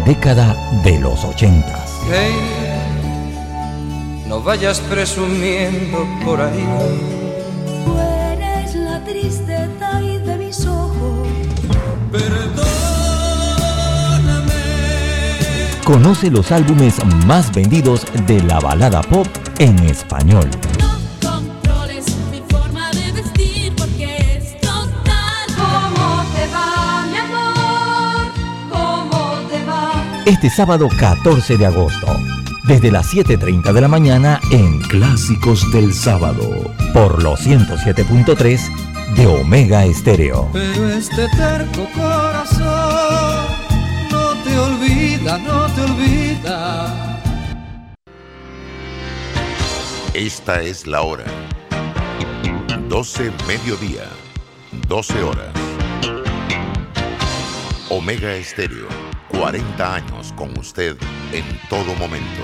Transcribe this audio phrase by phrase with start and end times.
[0.00, 0.54] década
[0.84, 2.00] de los ochentas.
[2.10, 2.34] Hey,
[4.26, 6.66] no vayas presumiendo por ahí.
[7.84, 11.28] Tú eres la tristeza y de mis ojos.
[15.84, 19.26] Conoce los álbumes más vendidos de la balada pop
[19.58, 20.48] en español.
[30.28, 32.06] Este sábado 14 de agosto,
[32.64, 39.86] desde las 7.30 de la mañana en Clásicos del Sábado, por los 107.3 de Omega
[39.86, 40.50] Estéreo.
[40.52, 43.46] Pero este terco corazón
[44.10, 47.22] no te olvida, no te olvida.
[50.12, 51.24] Esta es la hora.
[52.90, 54.04] 12 mediodía.
[54.88, 55.54] 12 horas.
[57.88, 59.07] Omega Estéreo.
[59.30, 60.96] 40 años con usted
[61.32, 62.42] en todo momento.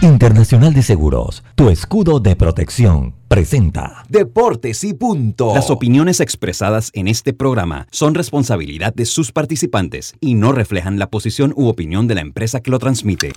[0.00, 5.54] Internacional de Seguros, tu escudo de protección, presenta Deportes y punto.
[5.54, 11.10] Las opiniones expresadas en este programa son responsabilidad de sus participantes y no reflejan la
[11.10, 13.32] posición u opinión de la empresa que lo transmite.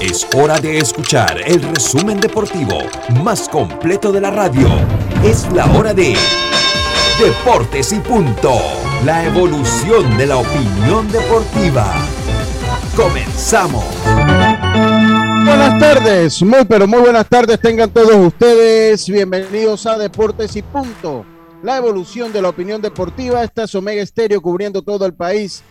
[0.00, 2.78] Es hora de escuchar el resumen deportivo
[3.22, 4.68] más completo de la radio.
[5.22, 6.16] Es la hora de
[7.20, 8.89] Deportes y punto.
[9.04, 11.90] La evolución de la opinión deportiva.
[12.94, 13.82] Comenzamos.
[14.04, 19.08] Buenas tardes, muy pero muy buenas tardes tengan todos ustedes.
[19.08, 21.24] Bienvenidos a Deportes y Punto.
[21.62, 23.42] La evolución de la opinión deportiva.
[23.42, 25.62] Esta es Omega Estéreo cubriendo todo el país,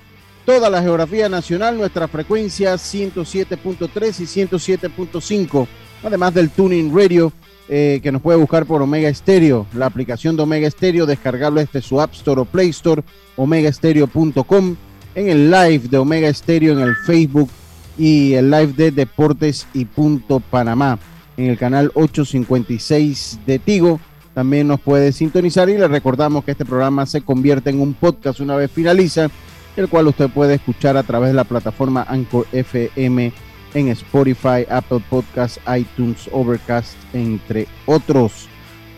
[0.43, 5.67] toda la geografía nacional, nuestra frecuencia 107.3 y 107.5,
[6.03, 7.31] además del Tuning Radio
[7.71, 11.81] eh, que nos puede buscar por Omega Estéreo, la aplicación de Omega Estéreo, descargable desde
[11.81, 13.03] su App Store o Play Store,
[13.35, 14.75] omegaestereo.com,
[15.13, 17.49] en el live de Omega Estéreo en el Facebook
[17.95, 20.97] y el live de Deportes y Punto Panamá
[21.37, 23.99] en el canal 856 de Tigo.
[24.33, 28.39] También nos puede sintonizar y le recordamos que este programa se convierte en un podcast
[28.39, 29.29] una vez finaliza,
[29.77, 33.31] el cual usted puede escuchar a través de la plataforma Anchor FM
[33.73, 38.47] en Spotify, Apple Podcasts, iTunes, Overcast, entre otros.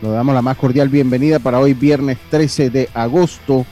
[0.02, 3.64] Le damos la más cordial bienvenida para hoy, viernes 13 de agosto.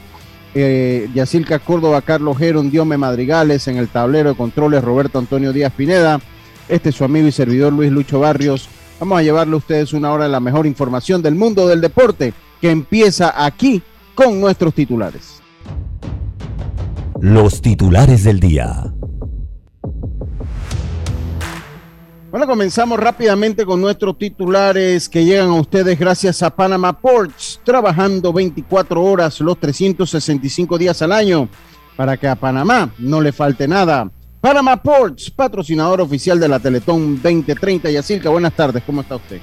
[0.54, 5.72] Eh, Yacilca Córdoba, Carlos Geron, Diome Madrigales, en el tablero de controles Roberto Antonio Díaz
[5.72, 6.20] Pineda.
[6.68, 8.68] Este es su amigo y servidor Luis Lucho Barrios.
[8.98, 12.32] Vamos a llevarle a ustedes una hora de la mejor información del mundo del deporte
[12.60, 13.82] que empieza aquí
[14.14, 15.40] con nuestros titulares.
[17.20, 18.94] los titulares del día.
[22.30, 28.32] Bueno, comenzamos rápidamente con nuestros titulares que llegan a ustedes gracias a Panama Ports, trabajando
[28.32, 31.48] 24 horas los 365 días al año
[31.96, 34.08] para que a Panamá no le falte nada.
[34.40, 37.90] Panama Ports, patrocinador oficial de la Teletón 2030.
[37.90, 39.40] Yacilca, buenas tardes, ¿cómo está usted?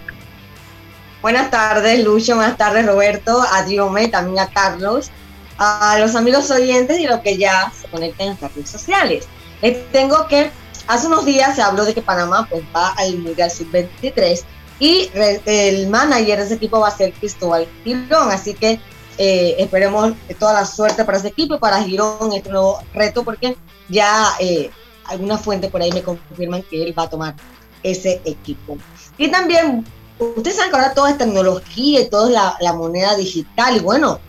[1.22, 2.36] Buenas tardes, Lucho.
[2.36, 3.44] Buenas tardes, Roberto.
[3.52, 5.12] A Diome, también a Carlos.
[5.58, 9.28] A los amigos oyentes y los que ya se conectan en las redes sociales.
[9.62, 10.52] Les tengo que
[10.88, 14.44] hace unos días se habló de que Panamá pues, va al Mundial Sub-23
[14.80, 15.09] y
[15.46, 18.31] el manager de ese equipo va a ser Cristóbal Girón.
[18.31, 18.80] Así que
[19.18, 23.58] eh, esperemos toda la suerte para ese equipo y para Girón este nuevo reto, porque
[23.90, 24.70] ya eh,
[25.06, 27.36] algunas fuentes por ahí me confirman que él va a tomar
[27.81, 28.78] ese equipo.
[29.18, 29.86] Y también,
[30.20, 33.78] ustedes saben que ahora todo es tecnología y la, la moneda digital.
[33.78, 34.20] Y bueno,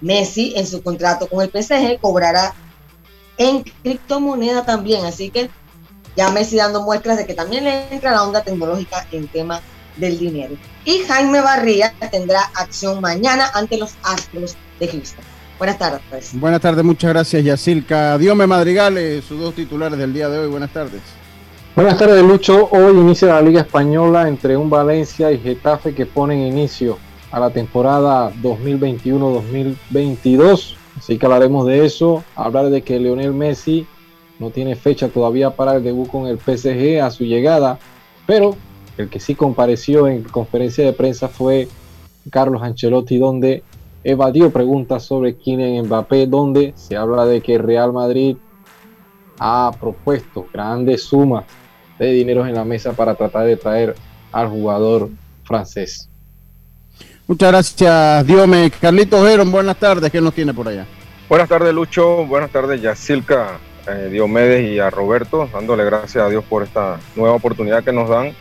[0.00, 2.54] Messi en su contrato con el PSG cobrará
[3.38, 5.04] en criptomoneda también.
[5.04, 5.48] Así que
[6.16, 9.60] ya Messi dando muestras de que también le entra la onda tecnológica en tema
[9.96, 10.54] del dinero.
[10.84, 15.24] Y Jaime Barría tendrá acción mañana ante los Astros de Houston.
[15.58, 16.30] Buenas tardes.
[16.32, 18.18] Buenas tardes, muchas gracias, Yacilca.
[18.18, 20.48] Diome Madrigales, sus dos titulares del día de hoy.
[20.48, 21.00] Buenas tardes.
[21.76, 22.68] Buenas tardes, Lucho.
[22.70, 26.98] Hoy inicia la Liga Española entre un Valencia y Getafe que ponen inicio
[27.30, 30.74] a la temporada 2021-2022.
[30.98, 32.24] Así que hablaremos de eso.
[32.34, 33.86] Hablar de que Lionel Messi
[34.42, 37.78] no tiene fecha todavía para el debut con el PSG a su llegada,
[38.26, 38.56] pero
[38.98, 41.68] el que sí compareció en conferencia de prensa fue
[42.28, 43.62] Carlos Ancelotti, donde
[44.04, 48.36] evadió preguntas sobre Kylian Mbappé, donde se habla de que Real Madrid
[49.38, 51.44] ha propuesto grandes sumas
[51.98, 53.94] de dineros en la mesa para tratar de traer
[54.32, 55.08] al jugador
[55.44, 56.08] francés.
[57.28, 58.72] Muchas gracias, Diome.
[58.80, 60.10] Carlitos Geron, buenas tardes.
[60.10, 60.84] ¿Qué nos tiene por allá?
[61.28, 62.26] Buenas tardes, Lucho.
[62.26, 67.34] Buenas tardes, Yacilca, eh, Diomedes y a Roberto, dándole gracias a Dios por esta nueva
[67.34, 68.34] oportunidad que nos dan.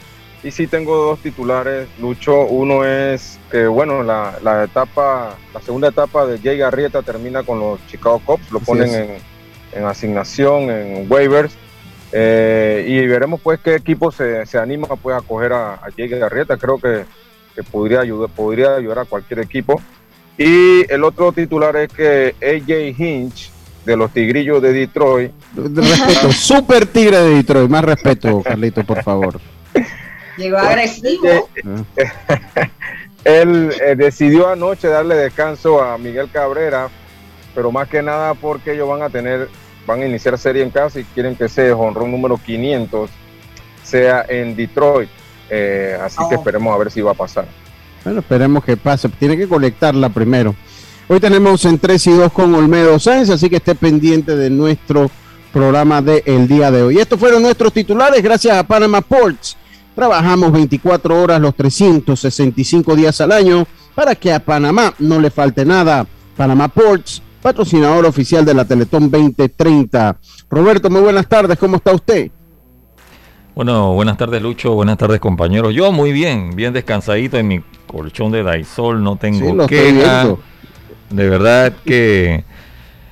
[0.44, 2.46] Y sí tengo dos titulares, Lucho.
[2.46, 7.60] Uno es que, bueno, la, la etapa, la segunda etapa de Jay Garrieta termina con
[7.60, 9.10] los Chicago Cubs, lo Así ponen en,
[9.74, 11.54] en asignación, en waivers.
[12.12, 16.18] Eh, y veremos pues qué equipo se, se anima pues, a coger a, a Jake
[16.18, 16.58] Garrieta.
[16.58, 17.06] Creo que,
[17.56, 19.80] que podría, ayudar, podría ayudar a cualquier equipo.
[20.40, 23.52] Y el otro titular es que AJ Hinch
[23.86, 25.32] de los Tigrillos de Detroit.
[25.54, 27.70] De respeto, super tigre de Detroit.
[27.70, 29.40] Más respeto, Carlito, por favor.
[30.38, 31.50] Llegó agresivo.
[33.24, 36.90] Él eh, decidió anoche darle descanso a Miguel Cabrera,
[37.54, 39.48] pero más que nada porque ellos van a tener,
[39.86, 43.10] van a iniciar serie en casa y quieren que ese honrón número 500
[43.84, 45.10] sea en Detroit.
[45.50, 46.40] Eh, así que Oh.
[46.40, 47.46] esperemos a ver si va a pasar.
[48.04, 49.10] Bueno, esperemos que pase.
[49.10, 50.56] Tiene que conectarla primero.
[51.12, 55.12] Hoy tenemos en 3 y 2 con Olmedo Sáenz, así que esté pendiente de nuestro
[55.52, 57.00] programa del día de hoy.
[57.00, 59.58] Estos fueron nuestros titulares gracias a Panama Ports.
[59.94, 65.66] Trabajamos 24 horas los 365 días al año para que a Panamá no le falte
[65.66, 66.08] nada.
[66.38, 70.18] Panama Ports, patrocinador oficial de la Teletón 2030.
[70.50, 72.32] Roberto, muy buenas tardes, ¿cómo está usted?
[73.54, 75.74] Bueno, buenas tardes Lucho, buenas tardes compañeros.
[75.74, 80.38] Yo muy bien, bien descansadito en mi colchón de Daisol, no tengo Sí, lo queja.
[81.12, 82.44] De verdad que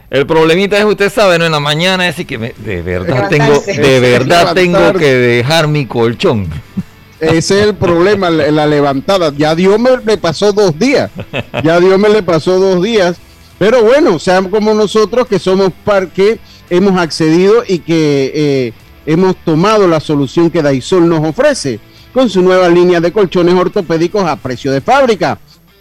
[0.10, 1.46] el problemita es, usted sabe, ¿no?
[1.46, 5.86] En la mañana es que me- de verdad tengo, de verdad tengo que dejar mi
[5.86, 6.48] colchón.
[7.20, 9.34] Ese es el problema, la, la levantada.
[9.38, 11.12] Ya Dios me le pasó dos días.
[11.64, 13.18] Ya Dios me le pasó dos días.
[13.58, 18.74] Pero bueno, sean como nosotros que somos parque, hemos accedido y que eh,
[19.06, 21.82] hemos tomado la solución que Daisol nos ofrece
[22.14, 25.38] con su nueva línea de colchones ortopédicos a precio de fábrica.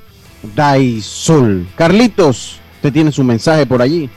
[0.56, 1.68] Daisol.
[1.76, 4.10] Carlitos, usted tiene su mensaje por allí.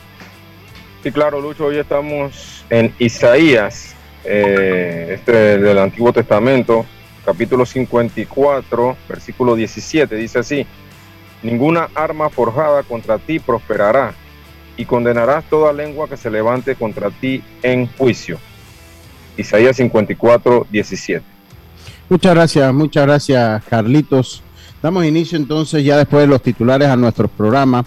[1.03, 3.94] Sí, claro, Lucho, hoy estamos en Isaías,
[4.25, 6.85] eh, este del Antiguo Testamento,
[7.25, 10.65] capítulo 54, versículo 17, dice así,
[11.43, 14.13] ninguna arma forjada contra ti prosperará,
[14.77, 18.37] y condenarás toda lengua que se levante contra ti en juicio.
[19.37, 21.23] Isaías 54, 17.
[22.09, 24.43] Muchas gracias, muchas gracias, Carlitos.
[24.81, 27.85] Damos inicio entonces ya después de los titulares a nuestro programa.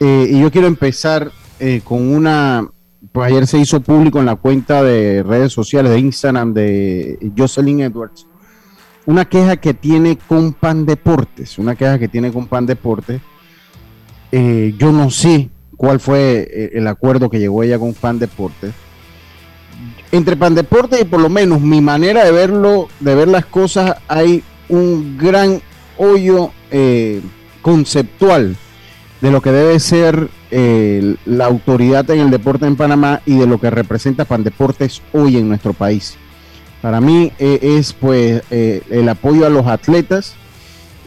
[0.00, 1.30] Eh, y yo quiero empezar
[1.60, 2.66] eh, con una,
[3.12, 7.80] pues ayer se hizo público en la cuenta de redes sociales de Instagram de Jocelyn
[7.82, 8.26] Edwards,
[9.06, 13.20] una queja que tiene con Pan Deportes, una queja que tiene con Pan Deportes.
[14.30, 18.72] Eh, yo no sé cuál fue eh, el acuerdo que llegó ella con Pan Deportes
[20.12, 23.96] entre Pan Deportes y por lo menos mi manera de verlo, de ver las cosas,
[24.08, 25.60] hay un gran
[25.96, 27.22] hoyo eh,
[27.62, 28.56] conceptual
[29.20, 33.58] de lo que debe ser la autoridad en el deporte en Panamá y de lo
[33.58, 36.16] que representa Pan Deportes hoy en nuestro país.
[36.82, 40.34] Para mí eh, es pues eh, el apoyo a los atletas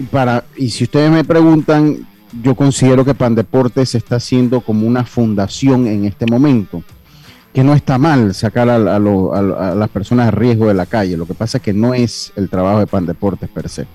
[0.10, 2.08] para y si ustedes me preguntan,
[2.42, 6.84] yo considero que Pan Deportes está haciendo como una fundación en este momento
[7.54, 9.00] que no está mal sacar a, a
[9.76, 11.16] las personas a riesgo de la calle.
[11.16, 13.86] Lo que pasa es que no es el trabajo de Pan Deportes per se.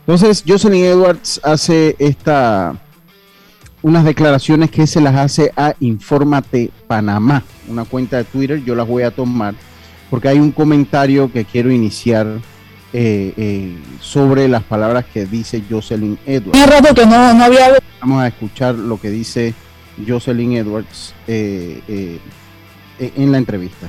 [0.00, 2.74] Entonces, Jocelyn Edwards hace esta
[3.82, 8.62] unas declaraciones que se las hace a Infórmate Panamá, una cuenta de Twitter.
[8.64, 9.54] Yo las voy a tomar
[10.10, 12.26] porque hay un comentario que quiero iniciar
[12.92, 16.58] eh, eh, sobre las palabras que dice Jocelyn Edwards.
[16.58, 19.54] Hace rato que no, no había Vamos a escuchar lo que dice
[20.06, 22.20] Jocelyn Edwards eh, eh,
[22.98, 23.88] en la entrevista.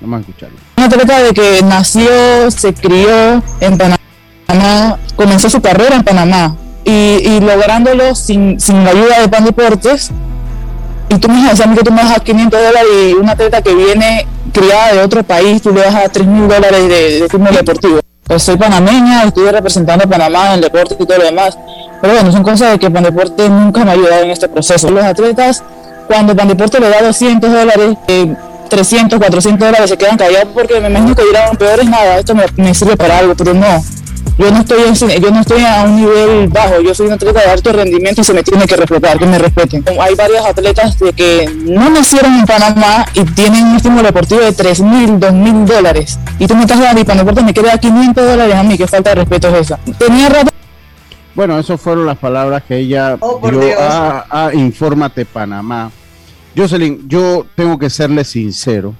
[0.00, 0.58] Vamos a escucharlo.
[0.76, 6.56] una atleta de que nació, se crió en Panamá, comenzó su carrera en Panamá
[6.92, 10.10] y, y lográndolo sin, sin la ayuda de Pan Deportes.
[11.08, 13.62] Y tú me dices a mí que tú me das 500 dólares y una atleta
[13.62, 17.50] que viene criada de otro país, tú le das a 3 mil dólares de, de
[17.56, 18.00] deportivo.
[18.24, 21.58] Pues soy panameña, estuve representando a Panamá en el deporte y todo lo demás.
[22.00, 24.90] Pero bueno, son cosas de que Pan Deporte nunca me ha ayudado en este proceso.
[24.90, 25.62] Los atletas,
[26.06, 28.34] cuando Pan Deporte le da 200 dólares, eh,
[28.68, 32.34] 300, 400 dólares se quedan callados porque me imagino que dirán, peor es nada, esto
[32.56, 33.82] me sirve para algo, pero no.
[34.38, 37.40] Yo no, estoy en yo no estoy a un nivel bajo, yo soy un atleta
[37.40, 39.84] de alto rendimiento y se me tiene que respetar, que me respeten.
[40.00, 44.52] Hay varios atletas de que no nacieron en Panamá y tienen un estímulo deportivo de
[44.52, 46.18] 3 mil, 2 mil dólares.
[46.38, 49.10] Y tú me estás dando y Deportes me queda 500 dólares a mí, qué falta
[49.10, 49.76] de respeto es esa.
[49.98, 50.50] Tenía rato
[51.34, 53.78] Bueno, esas fueron las palabras que ella Oh, por dio Dios.
[53.80, 55.90] a, a Infórmate Panamá.
[56.56, 58.94] Jocelyn, yo tengo que serle sincero.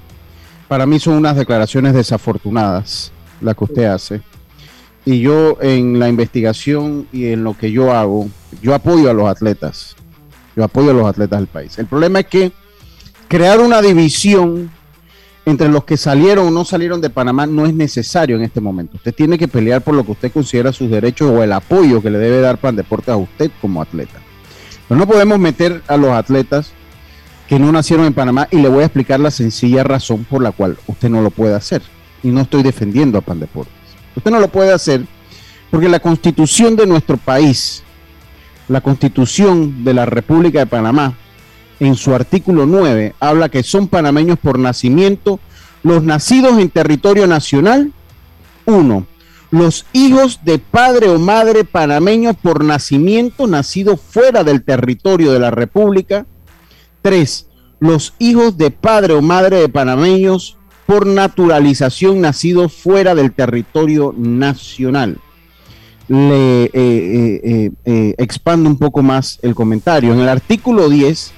[0.68, 3.10] Para mí son unas declaraciones desafortunadas
[3.40, 4.20] las que usted hace.
[5.04, 8.28] Y yo en la investigación y en lo que yo hago,
[8.62, 9.96] yo apoyo a los atletas.
[10.54, 11.78] Yo apoyo a los atletas del país.
[11.78, 12.52] El problema es que
[13.26, 14.70] crear una división
[15.44, 18.96] entre los que salieron o no salieron de Panamá no es necesario en este momento.
[18.96, 22.10] Usted tiene que pelear por lo que usted considera sus derechos o el apoyo que
[22.10, 24.20] le debe dar Pan Deporte a usted como atleta.
[24.88, 26.72] Pero no podemos meter a los atletas
[27.48, 30.52] que no nacieron en Panamá y le voy a explicar la sencilla razón por la
[30.52, 31.82] cual usted no lo puede hacer.
[32.22, 33.81] Y no estoy defendiendo a Pan Deportes.
[34.16, 35.04] Usted no lo puede hacer
[35.70, 37.82] porque la constitución de nuestro país,
[38.68, 41.14] la constitución de la República de Panamá,
[41.80, 45.40] en su artículo 9 habla que son panameños por nacimiento
[45.82, 47.92] los nacidos en territorio nacional.
[48.66, 49.06] Uno,
[49.50, 55.50] los hijos de padre o madre panameños por nacimiento nacidos fuera del territorio de la
[55.50, 56.26] República.
[57.02, 57.48] Tres,
[57.80, 65.18] los hijos de padre o madre de panameños por naturalización nacidos fuera del territorio nacional.
[66.08, 70.12] Le eh, eh, eh, expando un poco más el comentario.
[70.12, 71.32] En el artículo 10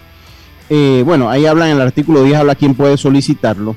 [0.70, 3.76] eh, bueno, ahí habla en el artículo 10, habla quién puede solicitarlo.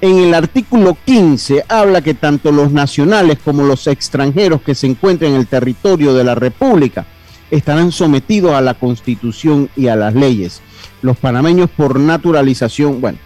[0.00, 5.32] En el artículo 15 habla que tanto los nacionales como los extranjeros que se encuentren
[5.32, 7.06] en el territorio de la República
[7.50, 10.60] estarán sometidos a la constitución y a las leyes.
[11.00, 13.18] Los panameños por naturalización, bueno,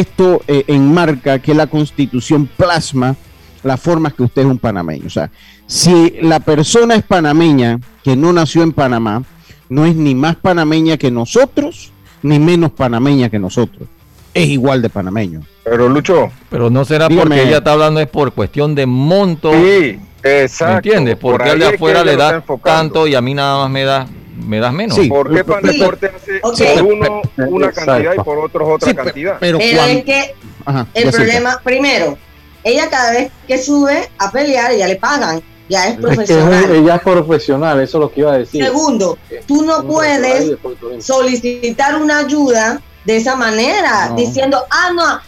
[0.00, 3.16] esto eh, enmarca que la constitución plasma
[3.64, 5.06] la forma que usted es un panameño.
[5.06, 5.30] O sea,
[5.66, 9.22] si la persona es panameña que no nació en Panamá,
[9.68, 11.90] no es ni más panameña que nosotros,
[12.22, 13.88] ni menos panameña que nosotros.
[14.34, 15.42] Es igual de panameño.
[15.64, 16.30] Pero Lucho.
[16.50, 17.30] Pero no será Dígame.
[17.30, 19.52] porque ella está hablando es por cuestión de monto.
[19.52, 20.72] Sí, exacto.
[20.72, 21.16] ¿Me entiendes?
[21.16, 23.84] Por Porque ahí al de afuera le da tanto y a mí nada más me
[23.84, 24.96] da me das menos.
[24.96, 25.08] Sí.
[25.08, 25.78] ¿Por qué Pan Sí.
[25.78, 27.90] Deporte hace por uno una Exacto.
[27.92, 29.36] cantidad y por otros otra Sí, cantidad?
[29.40, 30.34] pero Pero cuando- es que
[30.66, 32.18] Ajá, el problema, primero,
[32.62, 36.70] ella cada vez que sube a pelear, ya le pagan, ya es que profesional.
[36.74, 38.64] ella es profesional, eso es lo que iba a decir.
[38.64, 40.52] Segundo, tú no puedes
[41.00, 44.16] solicitar una ayuda de esa manera, No.
[44.16, 45.20] diciendo, ah, no,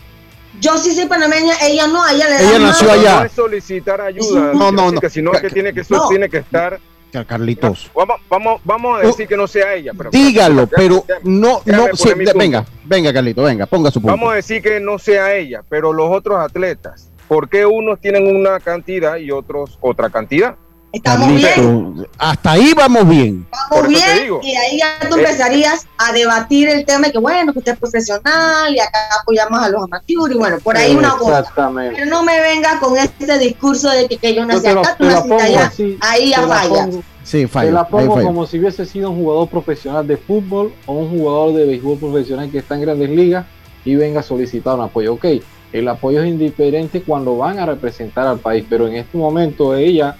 [0.60, 2.68] yo sí soy panameña, ella no, ella le da Ella más".
[2.82, 3.18] nació allá.
[3.20, 5.00] No es solicitar ayuda, No, no, no.
[5.10, 6.08] Sino que tiene que, No.
[6.08, 6.80] tiene que estar.
[7.24, 7.90] Car- Carlitos.
[7.94, 9.92] Vamos, vamos, vamos a decir que no sea ella.
[9.96, 14.16] Pero, Dígalo, pero no, no, sí, venga, venga, Carlito, venga, ponga su punto.
[14.16, 18.26] Vamos a decir que no sea ella, pero los otros atletas, ¿por qué unos tienen
[18.34, 20.56] una cantidad y otros otra cantidad?
[20.96, 23.46] Estamos bien, hasta ahí vamos bien.
[23.70, 25.20] te bien, y ahí ya tú Eh.
[25.20, 29.62] empezarías a debatir el tema de que, bueno, que usted es profesional y acá apoyamos
[29.62, 31.40] a los amateurs, y bueno, por ahí una cosa.
[31.40, 31.96] Exactamente.
[31.96, 34.96] Pero no me venga con este discurso de que, que yo nací te lo- acá,
[34.96, 36.88] tú te la naciste allá, así, ahí ya te la falla.
[37.22, 37.70] Sí, Te falla.
[37.72, 38.26] la ahí pongo falla.
[38.26, 42.50] como si hubiese sido un jugador profesional de fútbol o un jugador de béisbol profesional
[42.50, 43.44] que está en grandes ligas
[43.84, 45.12] y venga a solicitar un apoyo.
[45.14, 45.26] Ok,
[45.72, 50.16] el apoyo es indiferente cuando van a representar al país, pero en este momento ella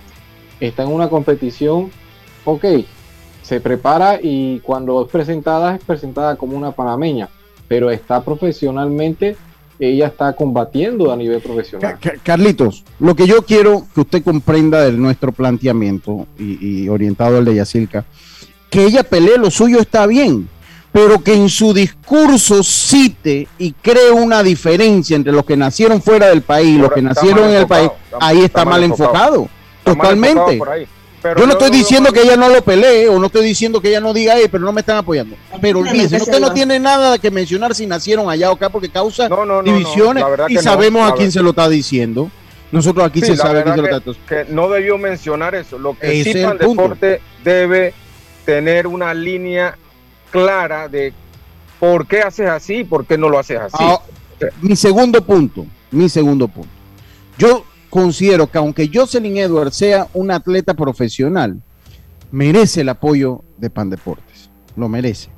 [0.61, 1.91] está en una competición,
[2.45, 2.65] ok,
[3.43, 7.29] se prepara y cuando es presentada es presentada como una panameña,
[7.69, 9.37] pero está profesionalmente,
[9.79, 11.99] ella está combatiendo a nivel profesional.
[12.01, 16.89] Ca- Ca- Carlitos, lo que yo quiero que usted comprenda de nuestro planteamiento y, y
[16.89, 18.05] orientado al de Yacilca,
[18.71, 20.49] que ella pelee lo suyo está bien,
[20.93, 26.29] pero que en su discurso cite y cree una diferencia entre los que nacieron fuera
[26.29, 29.49] del país y los que nacieron mal en el país, ahí está está mal enfocado.
[29.95, 30.38] Totalmente.
[30.38, 30.87] enfocado por ahí.
[31.23, 33.88] Pero Yo no estoy diciendo que ella no lo pelee o no estoy diciendo que
[33.88, 35.35] ella no diga, "Ey, pero no me están apoyando.
[35.61, 38.88] Pero Déjeme olvídese, usted no tiene nada que mencionar si nacieron allá o acá porque
[38.88, 42.31] causa No, no, no, no, divisiones y sabemos a quién se lo está diciendo.
[42.71, 45.78] Nosotros aquí Sí, se sabe a quién se lo está que no debió mencionar eso.
[45.78, 46.59] Lo que Ese sí el.
[46.59, 47.95] Deporte debe
[48.45, 49.76] tener una línea
[50.31, 51.12] clara de
[51.81, 53.76] por qué haces así y por qué no lo haces así.
[53.78, 54.00] Ah,
[54.61, 56.69] mi segundo punto, mi segundo punto.
[57.38, 57.64] Yo
[58.00, 61.57] considero que aunque Jocelyn Edwards sea un atleta profesional,
[62.31, 65.31] merece el apoyo de Pan Deportes, lo merece.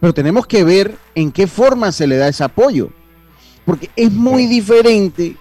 [0.00, 2.88] Pero tenemos que ver en qué forma se le da ese apoyo,
[3.66, 5.36] porque es muy diferente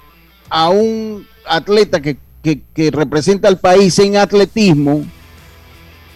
[0.49, 5.05] a un atleta que, que- que representa al país en atletismo,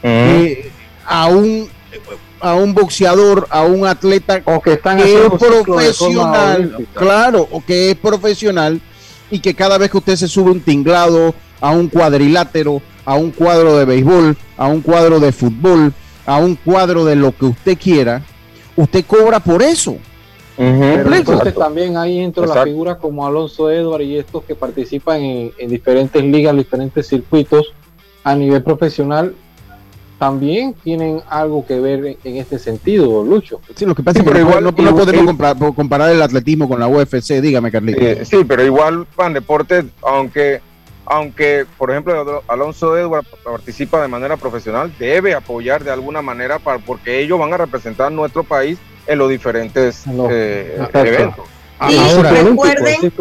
[0.04, 0.70] eh,
[1.06, 1.70] a un
[2.42, 7.92] a un boxeador, a un atleta O que están que es profesional, claro, o que
[7.92, 8.82] es profesional
[9.32, 13.32] y que cada vez que usted se sube un tinglado a un cuadrilátero, a un
[13.32, 15.94] cuadro de béisbol, a un cuadro de fútbol,
[16.26, 18.22] a un cuadro de lo que usted quiera,
[18.76, 19.98] usted cobra por eso.
[20.58, 22.70] Pero entonces también ahí entra la Exacto.
[22.70, 27.74] figura como Alonso Edward y estos que participan en, en diferentes ligas, diferentes circuitos
[28.24, 29.34] a nivel profesional,
[30.22, 33.60] también tienen algo que ver en, este sentido, Lucho.
[33.76, 36.12] Sí, lo que pasa Sí, es que pero no, igual- no- no podemos comparar, comparar
[36.12, 38.04] el atletismo con la UFC, dígame, Carlitos.
[38.04, 40.62] Eh, sí, pero igual Pan Deporte, aunque
[41.08, 46.78] aunque, por ejemplo, Alonso Edward participa de manera profesional, debe apoyar de alguna manera para,
[46.78, 51.46] porque ellos van a representar nuestro país en los diferentes eh, eventos.
[51.90, 51.98] Y
[52.44, 53.12] recuerden,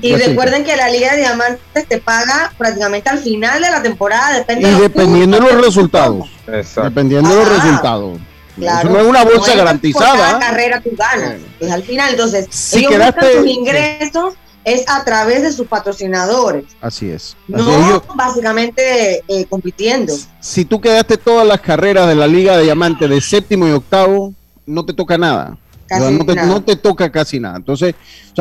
[0.00, 4.38] y recuerden que la Liga de Diamantes te paga prácticamente al final de la temporada,
[4.38, 6.28] depende y dependiendo de los resultados.
[6.46, 8.18] Dependiendo de los resultados.
[8.58, 10.16] Eso no es una bolsa garantizada.
[10.16, 11.34] Cada carrera tú ganas.
[11.58, 14.34] Pues al final, entonces, si ellos quedaste, sus ingresos
[14.64, 16.64] es a través de sus patrocinadores.
[16.80, 17.36] Así es.
[17.46, 20.12] no básicamente eh, compitiendo.
[20.40, 24.34] Si tú quedaste todas las carreras de la Liga de Diamantes de séptimo y octavo,
[24.64, 25.56] no te toca nada.
[25.90, 27.56] No, te, toca casi nada.
[27.56, 27.94] Entonces,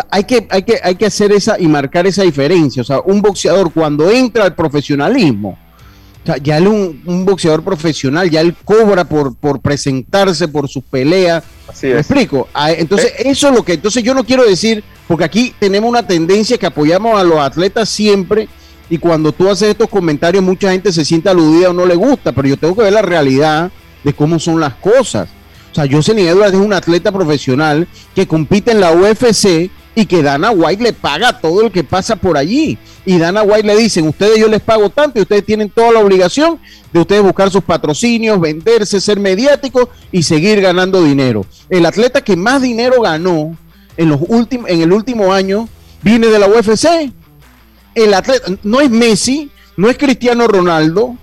[0.10, 2.82] hay, que, hay, que, hay que hacer esa y marcar esa diferencia.
[2.82, 5.58] O sea, un boxeador cuando entra al profesionalismo,
[6.42, 11.44] ya él un, un boxeador profesional, ya él cobra por, por presentarse, por sus peleas.
[11.68, 12.48] Así ¿Me explico?
[12.54, 13.30] Ah, entonces, eh.
[13.30, 13.74] eso es lo que.
[13.74, 17.90] Entonces, yo no quiero decir, porque aquí tenemos una tendencia que apoyamos a los atletas
[17.90, 18.48] siempre.
[18.90, 22.32] Y cuando tú haces estos comentarios, mucha gente se siente aludida o no le gusta,
[22.32, 23.72] pero yo tengo que ver la realidad
[24.04, 25.28] de cómo son las cosas.
[25.76, 30.24] O sea, Jocelyn Edwards es un atleta profesional que compite en la UFC y que
[30.24, 32.78] Dana White le paga todo el que pasa por allí.
[33.06, 36.00] Y Dana White le dicen, ustedes yo les pago tanto y ustedes tienen toda la
[36.00, 36.62] obligación
[36.94, 41.46] de ustedes buscar sus patrocinios, venderse, ser mediáticos y seguir ganando dinero.
[41.70, 43.58] El atleta que más dinero ganó
[43.98, 44.22] en, los
[44.68, 45.68] en el último año
[46.02, 47.12] viene de la UFC.
[47.96, 51.18] El atleta no es Messi, no es Cristiano Ronaldo.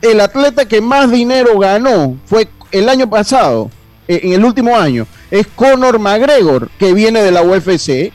[0.00, 3.70] El atleta que más dinero ganó fue el año pasado
[4.08, 8.12] en el último año es Conor McGregor, que viene de la UFC.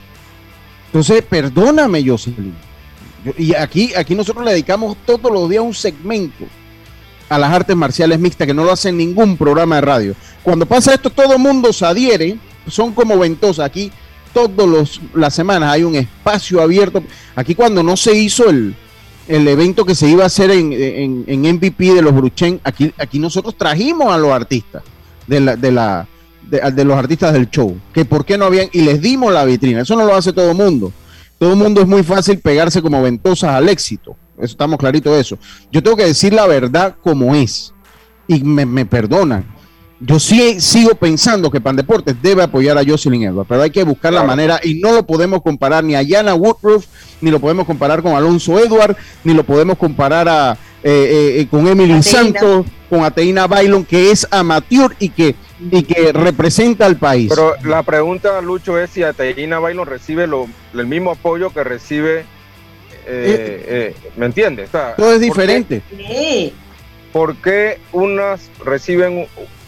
[0.88, 2.54] Entonces, perdóname, Jocelyn.
[3.38, 6.46] y aquí, aquí nosotros le dedicamos todos los días un segmento
[7.30, 10.16] a las artes marciales mixtas que no lo hace ningún programa de radio.
[10.44, 13.66] Cuando pasa esto, todo el mundo se adhiere, son como ventosas.
[13.66, 13.92] Aquí,
[14.34, 17.04] todas las semanas hay un espacio abierto.
[17.36, 18.76] Aquí, cuando no se hizo el,
[19.28, 22.94] el evento que se iba a hacer en, en, en MVP de los Bruchen, aquí,
[22.98, 24.84] aquí nosotros trajimos a los artistas
[25.28, 26.08] de la, de la
[26.50, 29.82] de, los artistas del show, que por qué no habían, y les dimos la vitrina,
[29.82, 30.92] eso no lo hace todo el mundo.
[31.38, 35.22] Todo el mundo es muy fácil pegarse como ventosas al éxito, eso estamos claritos de
[35.22, 35.38] eso.
[35.72, 37.74] Yo tengo que decir la verdad como es,
[38.28, 39.46] y me, me perdonan.
[40.00, 43.84] Yo sí sigo pensando que Pan Deportes debe apoyar a Jocelyn Edwards, pero hay que
[43.84, 46.86] buscar la manera y no lo podemos comparar ni a Yana Woodruff,
[47.20, 51.68] ni lo podemos comparar con Alonso Edwards, ni lo podemos comparar a, eh, eh, con
[51.68, 55.36] Emily Santos, con Ateina Bailon, que es amateur y que,
[55.72, 57.30] y que representa al país.
[57.30, 62.26] Pero la pregunta, Lucho, es si Ateina Bailon recibe lo, el mismo apoyo que recibe,
[63.06, 64.70] eh, ¿me entiendes?
[64.96, 65.82] Todo es diferente.
[67.12, 69.28] ¿Por qué unas reciben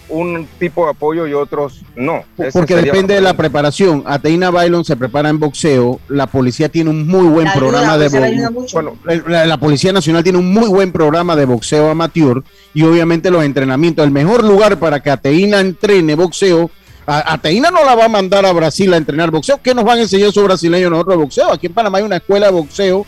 [0.10, 2.24] un tipo de apoyo y otros no.
[2.52, 4.04] Porque depende de la preparación.
[4.06, 8.10] Ateina Bailon se prepara en boxeo, la policía tiene un muy buen programa de
[8.50, 8.98] boxeo.
[9.28, 12.44] la, Policía Nacional tiene un muy buen programa de boxeo amateur
[12.74, 14.06] y obviamente los entrenamientos.
[14.06, 16.72] El mejor lugar para que Ateina entrene boxeo
[17.10, 19.60] Ateina no la va a mandar a Brasil a entrenar boxeo.
[19.64, 21.52] ¿Qué nos van a enseñar esos brasileños nosotros de boxeo?
[21.52, 23.06] Aquí en Panamá hay una escuela de boxeo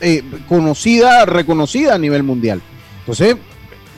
[0.00, 2.62] eh, conocida, reconocida a nivel mundial.
[3.00, 3.36] Entonces,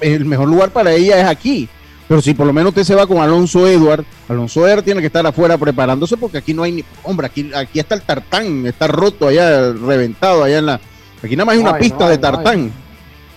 [0.01, 1.69] el mejor lugar para ella es aquí.
[2.12, 5.07] Pero si por lo menos usted se va con Alonso Edward, Alonso Edward tiene que
[5.07, 6.85] estar afuera preparándose porque aquí no hay ni.
[7.05, 10.81] Hombre, aquí, aquí está el tartán, está roto allá, reventado allá en la.
[11.22, 12.70] Aquí nada más hay una pista de tartán.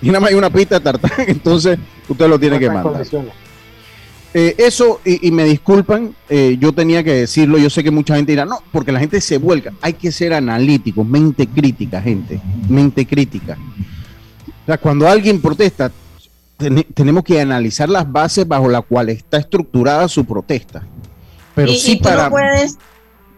[0.02, 3.02] y nada más hay una pista de tartán, entonces usted lo tiene que mandar.
[4.34, 8.34] Eh, eso, y, me disculpan, eh, yo tenía que decirlo, yo sé que mucha gente
[8.34, 13.06] dirá, no, porque la gente se vuelca, hay que ser analítico, mente crítica, gente, mente
[13.06, 13.58] crítica.
[14.64, 15.94] O sea, cuando alguien protesta,
[16.58, 20.84] tenemos que analizar las bases bajo las cuales está estructurada su protesta.
[21.54, 22.78] Pero y, sí tú no puedes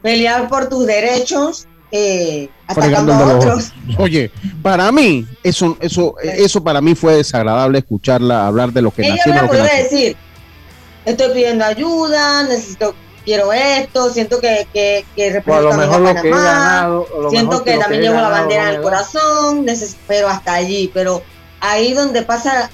[0.01, 3.73] pelear por tus derechos eh, atacando a otros.
[3.97, 9.03] Oye, para mí, eso, eso, eso para mí fue desagradable escucharla hablar de lo que
[9.03, 10.17] Ella me decir,
[11.05, 17.77] estoy pidiendo ayuda, necesito, quiero esto, siento que, que, que represento a, Panamá, siento que
[17.77, 19.65] también llevo la bandera en el corazón,
[20.07, 21.21] pero hasta allí, pero
[21.61, 22.69] ahí donde pasa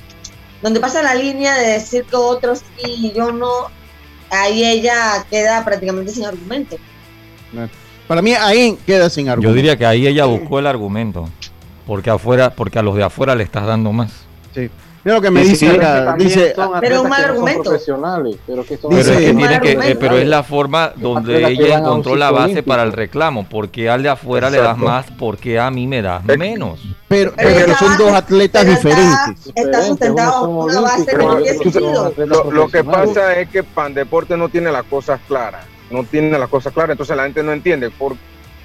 [0.64, 3.70] donde pasa la línea de decir que otros sí y yo no,
[4.32, 6.78] ahí ella queda prácticamente sin argumento.
[8.08, 9.52] Para mí ahí queda sin argumento.
[9.52, 11.30] Yo diría que ahí ella buscó el argumento,
[11.86, 14.12] porque afuera, porque a los de afuera le estás dando más.
[14.56, 14.70] Sí.
[15.04, 15.78] Mira lo que me dice,
[16.18, 17.72] dice pero un mal argumento.
[18.48, 23.46] pero, que es pero es la forma donde ella encontró la base para el reclamo,
[23.50, 26.80] porque al de afuera le das más, porque a mí me das menos.
[27.10, 29.52] Pero, pero, son dos atletas diferentes.
[29.54, 32.14] Está, sustentado una base que no tiene sentido.
[32.26, 36.38] Lo, lo que pasa es que Pan Deporte no tiene las cosas claras, no tiene
[36.40, 38.16] las cosas claras, entonces la gente no entiende por,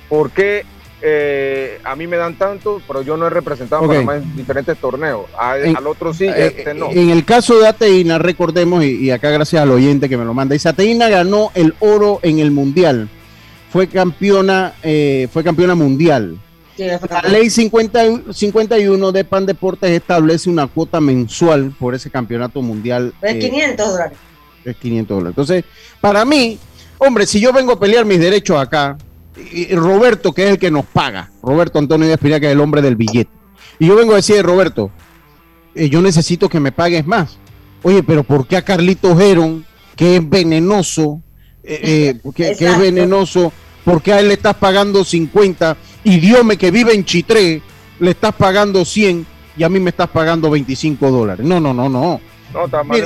[0.09, 0.65] por qué
[1.01, 4.77] eh, a mí me dan tanto, pero yo no he representado a Panamá en diferentes
[4.79, 5.27] torneos.
[5.39, 6.91] al otro sí, eh, este no.
[6.91, 10.55] En el caso de Ateína, recordemos, y, acá gracias al oyente que me lo manda,
[10.55, 13.09] dice, Ateína ganó el oro en el Mundial.
[13.71, 16.39] Fue campeona, eh, fue campeona mundial.
[16.79, 23.13] la ley 50, 51 de Pan Deportes establece una cuota mensual por ese campeonato mundial.
[23.21, 24.19] Es 500 dólares.
[24.65, 25.33] Es 500 dólares.
[25.33, 25.65] Entonces,
[26.01, 26.59] para mí,
[26.97, 28.97] hombre, si yo vengo a pelear mis derechos acá,
[29.53, 32.83] y Roberto, que es el que nos paga, Roberto Antonio Díaz que es el hombre
[32.83, 33.31] del billete.
[33.79, 34.91] Y yo vengo a decir, Roberto,
[35.75, 37.39] eh, yo necesito que me pagues más.
[37.83, 39.65] Oye, pero ¿por qué a Carlito Geron,
[39.97, 41.23] que es venenoso,
[41.63, 43.53] eh, eh, que, es venenoso,
[43.85, 47.63] por qué a él le estás pagando 50 y Diome que vive en Chitré
[48.01, 51.47] le estás pagando 100 y a mí me estás pagando 25 dólares?
[51.47, 52.21] No, no, no, no.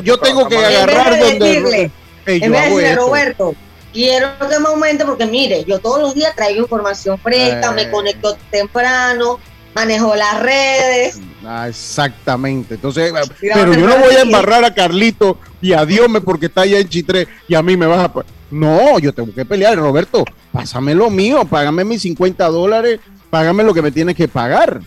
[0.03, 1.91] yo tengo que agarrar donde...
[2.27, 3.55] en vez de Roberto,
[3.93, 7.91] quiero que me aumente porque mire, yo todos los días traigo información fresca, me eh.
[7.91, 9.39] conecto temprano,
[9.75, 11.21] manejo las redes.
[11.45, 12.75] Ah, exactamente.
[12.75, 16.79] Entonces, pero yo no voy a embarrar a Carlito y a Dios porque está allá
[16.79, 18.13] en Chitré y a mí me vas a...
[18.51, 20.25] No, yo tengo que pelear, Roberto.
[20.53, 23.01] Pásame lo mío, págame mis 50 dólares,
[23.31, 24.83] págame lo que me tienes que pagar,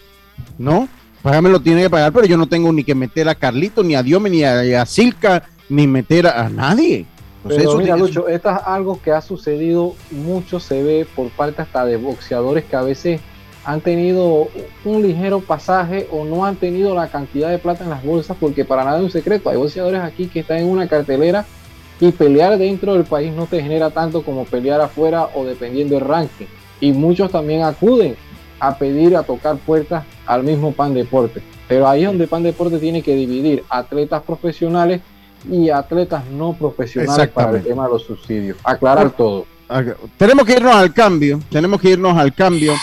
[0.58, 0.88] ¿no?
[1.24, 3.84] Págame lo que tiene que pagar, pero yo no tengo ni que meter a Carlito,
[3.84, 7.08] ni a Dios, ni a, a Silca, ni meter a nadie.
[7.48, 11.86] Pero mira, Lucho, esto es algo que ha sucedido mucho, se ve por parte hasta
[11.86, 13.22] de boxeadores que a veces
[13.64, 14.48] han tenido
[14.84, 18.66] un ligero pasaje o no han tenido la cantidad de plata en las bolsas, porque
[18.66, 19.50] para nada es un secreto.
[19.50, 21.46] Hay boxeadores aquí que están en una cartelera
[22.00, 26.06] y pelear dentro del país no te genera tanto como pelear afuera o dependiendo del
[26.06, 26.46] ranking.
[26.80, 28.16] Y muchos también acuden
[28.60, 31.42] a pedir, a tocar puertas al mismo Pan Deporte.
[31.68, 35.02] Pero ahí es donde Pan Deporte tiene que dividir atletas profesionales
[35.50, 38.58] y atletas no profesionales para el tema de los subsidios.
[38.64, 39.46] Aclarar todo.
[40.18, 42.74] Tenemos que irnos al cambio, tenemos que irnos al cambio.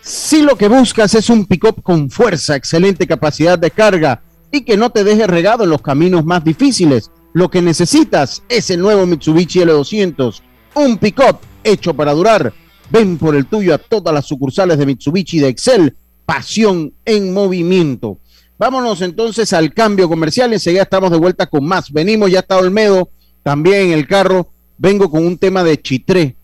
[0.00, 4.76] Si lo que buscas es un pick-up con fuerza, excelente capacidad de carga y que
[4.76, 9.06] no te deje regado en los caminos más difíciles, lo que necesitas es el nuevo
[9.06, 10.40] Mitsubishi L200,
[10.74, 12.52] un pick-up hecho para durar.
[12.90, 15.96] Ven por el tuyo a todas las sucursales de Mitsubishi de Excel,
[16.26, 18.18] pasión en movimiento.
[18.58, 20.52] Vámonos entonces al cambio comercial.
[20.52, 21.92] Enseguida estamos de vuelta con más.
[21.92, 23.10] Venimos, ya está Olmedo
[23.42, 24.50] también en el carro.
[24.78, 26.36] Vengo con un tema de Chitré,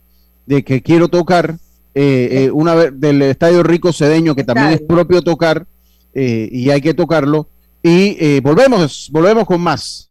[0.45, 1.57] de que quiero tocar.
[1.93, 5.67] Eh, eh, una vez del Estadio Rico Cedeño, que también es propio tocar,
[6.13, 7.49] eh, y hay que tocarlo.
[7.83, 10.10] Y volvemos, volvemos con más.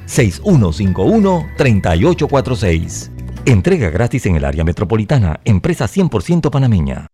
[0.11, 3.11] 6151-3846.
[3.45, 7.07] Entrega gratis en el área metropolitana, empresa 100% panameña.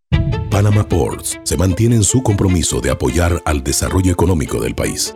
[0.49, 5.15] Panama Ports se mantiene en su compromiso de apoyar al desarrollo económico del país.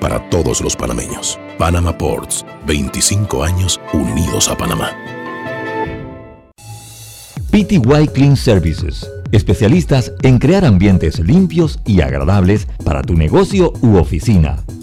[0.00, 1.38] para todos los panameños.
[1.58, 4.90] Panama Ports, 25 años unidos a Panamá.
[7.50, 14.56] PTY Clean Services especialistas en crear ambientes limpios y agradables para tu negocio u oficina.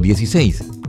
[0.00, 0.79] 321-7756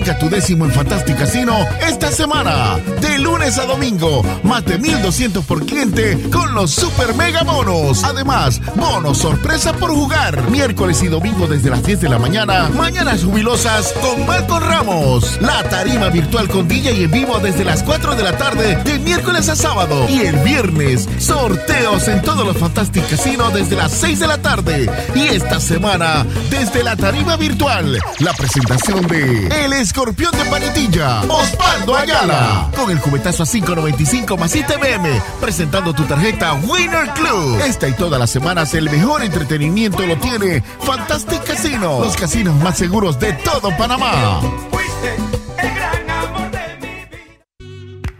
[0.00, 0.18] 6349-9416.
[0.18, 2.78] tu décimo en Fantastic Casino esta semana.
[3.00, 8.04] De lunes a domingo, más de 1200 por cliente con los super mega bonos.
[8.04, 10.50] Además, bonos sorpresa por jugar.
[10.50, 12.68] Miércoles y domingo desde las 10 de la mañana.
[12.70, 15.38] Mañanas jubilosas con Marco Ramos.
[15.40, 18.98] La tarima virtual con DJ y en vivo desde las 4 de la tarde de
[18.98, 20.06] miércoles a sábado.
[20.08, 24.90] Y el viernes, sorteos en todos los Fantastic Casino desde las 6 de la tarde.
[25.14, 31.96] Y esta semana, desde la tarima virtual, la presentación de El escorpión de Panetilla, Osvaldo
[31.96, 32.70] Ayala.
[32.76, 37.60] Con el cubetazo a 5.95 más ITBM, presentando tu tarjeta Winner Club.
[37.66, 42.78] Esta y todas las semanas el mejor entretenimiento lo tiene Fantastic Casino, los casinos más
[42.78, 44.40] seguros de todo Panamá.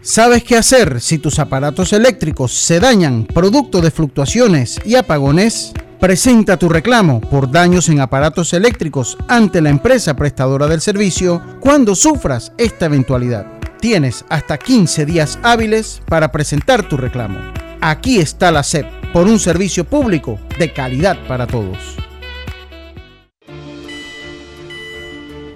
[0.01, 5.71] ¿Sabes qué hacer si tus aparatos eléctricos se dañan producto de fluctuaciones y apagones?
[6.01, 11.93] Presenta tu reclamo por daños en aparatos eléctricos ante la empresa prestadora del servicio cuando
[11.93, 13.45] sufras esta eventualidad.
[13.79, 17.37] Tienes hasta 15 días hábiles para presentar tu reclamo.
[17.81, 21.77] Aquí está la SEP por un servicio público de calidad para todos.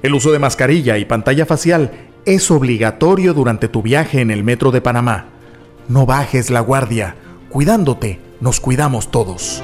[0.03, 1.91] El uso de mascarilla y pantalla facial
[2.23, 5.25] es obligatorio durante tu viaje en el metro de Panamá.
[5.87, 7.15] No bajes la guardia.
[7.49, 9.63] Cuidándote, nos cuidamos todos.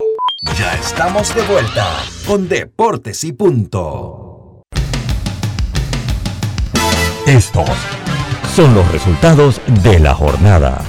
[0.41, 1.87] Ya estamos de vuelta
[2.25, 4.63] con Deportes y Punto.
[7.27, 7.69] Estos
[8.55, 10.81] son los resultados de la jornada.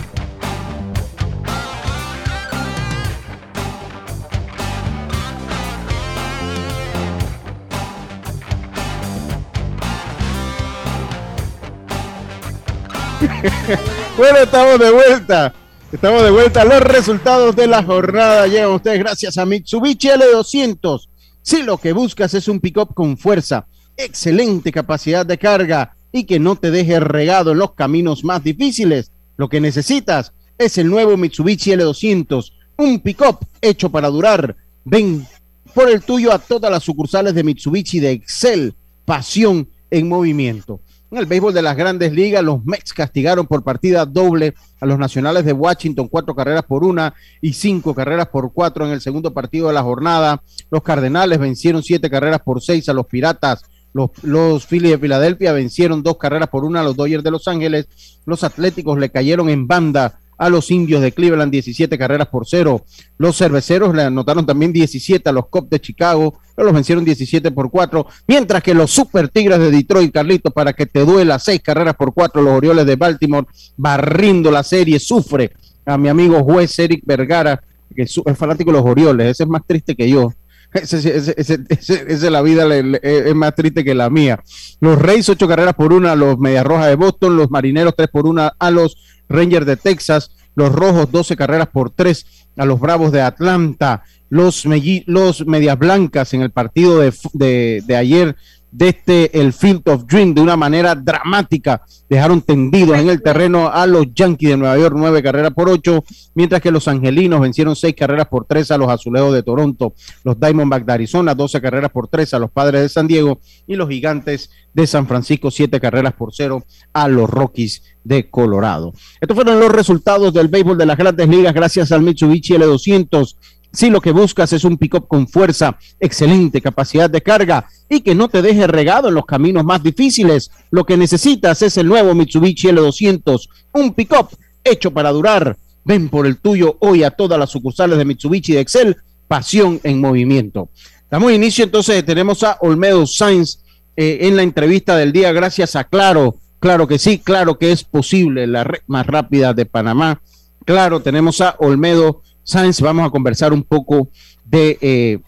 [14.16, 15.52] bueno, estamos de vuelta.
[15.92, 16.64] Estamos de vuelta.
[16.64, 21.06] Los resultados de la jornada llegan ustedes gracias a Mitsubishi L200.
[21.42, 23.66] Si lo que buscas es un pick-up con fuerza,
[23.98, 29.10] excelente capacidad de carga y que no te deje regado en los caminos más difíciles,
[29.36, 34.56] lo que necesitas es el nuevo Mitsubishi L200, un pick-up hecho para durar.
[34.86, 35.26] Ven
[35.74, 38.74] por el tuyo a todas las sucursales de Mitsubishi de Excel,
[39.04, 40.80] pasión en movimiento.
[41.12, 44.98] En el béisbol de las grandes ligas, los Mets castigaron por partida doble a los
[44.98, 49.34] nacionales de Washington, cuatro carreras por una y cinco carreras por cuatro en el segundo
[49.34, 50.42] partido de la jornada.
[50.70, 53.62] Los Cardenales vencieron siete carreras por seis a los Piratas.
[53.92, 57.46] Los, los Phillies de Filadelfia vencieron dos carreras por una a los Dodgers de Los
[57.46, 57.88] Ángeles.
[58.24, 62.84] Los Atléticos le cayeron en banda a los indios de Cleveland 17 carreras por cero.
[63.18, 67.50] Los cerveceros le anotaron también 17 a los Cubs de Chicago, pero los vencieron 17
[67.50, 71.60] por 4, mientras que los Super Tigres de Detroit, Carlito, para que te duela, 6
[71.62, 75.52] carreras por 4, los Orioles de Baltimore barriendo la serie, sufre
[75.84, 77.62] a mi amigo juez Eric Vergara,
[77.94, 80.32] que es fanático de los Orioles, ese es más triste que yo.
[80.72, 84.42] Ese, ese, la vida es más triste que la mía.
[84.80, 88.26] Los Reyes, ocho carreras por una, los Medias Rojas de Boston, los Marineros, tres por
[88.26, 88.96] una a los
[89.28, 94.66] Rangers de Texas, los Rojos 12 carreras por 3 a los Bravos de Atlanta, los,
[94.66, 98.36] Medias Blancas en el partido de ayer
[98.72, 101.82] desde el Field of Dream de una manera dramática.
[102.08, 106.02] Dejaron tendidos en el terreno a los Yankees de Nueva York, nueve carreras por ocho,
[106.34, 110.40] mientras que los Angelinos vencieron seis carreras por tres a los Azulejos de Toronto, los
[110.40, 113.88] Diamondbacks de Arizona, doce carreras por tres a los Padres de San Diego y los
[113.88, 118.92] Gigantes de San Francisco, siete carreras por cero a los Rockies de Colorado.
[119.20, 123.36] Estos fueron los resultados del béisbol de las grandes ligas gracias al Mitsubishi L200
[123.72, 128.14] si lo que buscas es un pick-up con fuerza, excelente capacidad de carga y que
[128.14, 132.14] no te deje regado en los caminos más difíciles, lo que necesitas es el nuevo
[132.14, 134.28] Mitsubishi L200, un pick-up
[134.62, 135.56] hecho para durar.
[135.84, 140.00] Ven por el tuyo hoy a todas las sucursales de Mitsubishi de Excel, pasión en
[140.00, 140.68] movimiento.
[141.10, 143.60] Damos inicio entonces, tenemos a Olmedo Sainz
[143.96, 146.36] eh, en la entrevista del día, gracias a Claro.
[146.60, 150.22] claro que sí, claro que es posible, la red más rápida de Panamá.
[150.64, 154.08] Claro, tenemos a Olmedo Sáenz, vamos a conversar un poco
[154.44, 155.18] de, eh,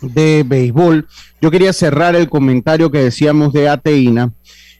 [0.00, 1.06] de béisbol.
[1.40, 4.32] Yo quería cerrar el comentario que decíamos de Ateína.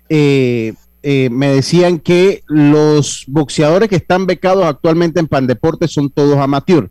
[0.09, 6.39] Eh, eh, me decían que los boxeadores que están becados actualmente en Pandeporte son todos
[6.39, 6.91] amateur.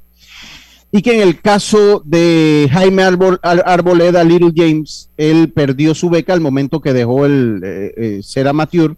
[0.91, 6.41] Y que en el caso de Jaime Arboleda, Little James, él perdió su beca al
[6.41, 8.97] momento que dejó el eh, eh, ser amateur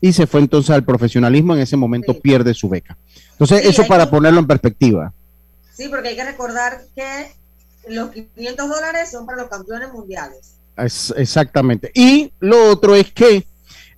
[0.00, 1.54] y se fue entonces al profesionalismo.
[1.54, 2.96] En ese momento pierde su beca.
[3.34, 5.12] Entonces, eso para ponerlo en perspectiva.
[5.72, 7.32] Sí, porque hay que recordar que
[7.88, 10.54] los 500 dólares son para los campeones mundiales.
[11.16, 11.90] exactamente.
[11.94, 13.44] Y lo otro es que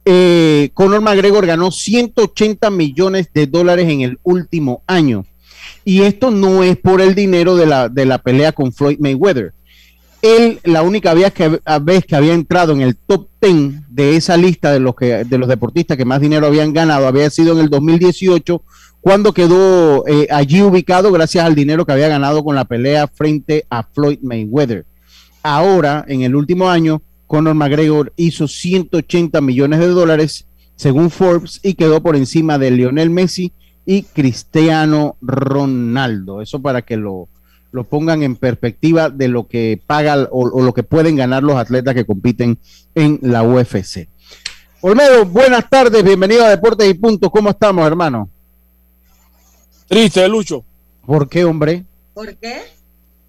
[0.05, 5.27] eh, Conor McGregor ganó 180 millones de dólares en el último año.
[5.85, 9.53] Y esto no es por el dinero de la, de la pelea con Floyd Mayweather.
[10.23, 14.37] Él, la única vez que, vez que había entrado en el top 10 de esa
[14.37, 17.61] lista de los, que, de los deportistas que más dinero habían ganado había sido en
[17.61, 18.63] el 2018,
[19.07, 23.65] cuando quedó eh, allí ubicado gracias al dinero que había ganado con la pelea frente
[23.71, 24.85] a Floyd Mayweather.
[25.45, 31.75] Ahora, en el último año, Conor McGregor hizo 180 millones de dólares, según Forbes, y
[31.75, 33.53] quedó por encima de Lionel Messi
[33.85, 36.43] y Cristiano Ronaldo.
[36.43, 37.29] Eso para que lo,
[37.71, 41.95] lo pongan en perspectiva de lo que paga o, lo que pueden ganar los atletas
[41.95, 42.59] que compiten
[42.97, 44.09] en la UFC.
[44.81, 47.31] Olmedo, buenas tardes, bienvenido a Deportes y Puntos.
[47.31, 48.31] ¿Cómo estamos, hermano?
[49.89, 50.65] Triste, Lucho.
[51.05, 51.85] ¿Por qué, hombre?
[52.13, 52.63] ¿Por qué?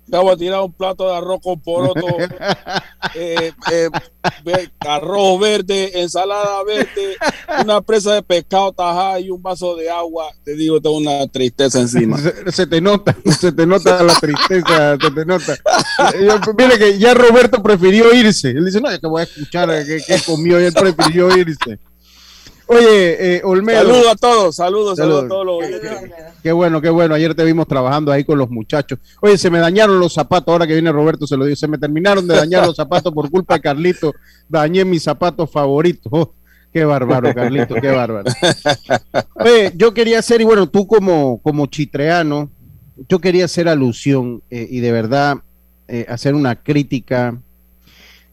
[0.07, 2.07] Acabo de tirar un plato de arroz con poroto,
[3.15, 3.89] eh, eh,
[4.79, 7.17] arroz verde, ensalada verde,
[7.61, 10.31] una presa de pescado tajada y un vaso de agua.
[10.45, 12.17] Te digo, tengo una tristeza encima.
[12.53, 15.57] Se, te nota, se te nota la tristeza, se te nota.
[16.57, 18.51] mire que ya Roberto prefirió irse.
[18.51, 21.79] Él dice, no, yo te voy a escuchar qué, qué comió y él prefirió irse.
[22.67, 23.79] Oye, eh, Olmedo.
[23.79, 25.57] Saludos a todos, saludos, saludos, a todos los
[26.43, 27.15] Qué bueno, qué bueno.
[27.15, 28.99] Ayer te vimos trabajando ahí con los muchachos.
[29.21, 30.51] Oye, se me dañaron los zapatos.
[30.51, 31.55] Ahora que viene Roberto, se lo digo.
[31.55, 34.13] Se me terminaron de dañar los zapatos por culpa de Carlito.
[34.49, 36.11] Dañé mis zapatos favoritos.
[36.11, 36.33] Oh,
[36.73, 38.29] qué bárbaro, Carlito, qué bárbaro.
[39.35, 42.51] Oye, yo quería hacer, y bueno, tú como, como chitreano,
[43.07, 45.37] yo quería hacer alusión eh, y de verdad
[45.87, 47.39] eh, hacer una crítica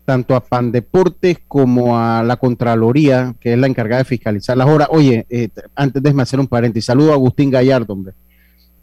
[0.05, 4.89] tanto a Pandeportes como a la Contraloría, que es la encargada de fiscalizar las horas.
[4.91, 8.15] Oye, eh, antes de hacer un paréntesis, saludo a Agustín Gallardo, hombre,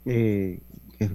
[0.06, 0.60] eh,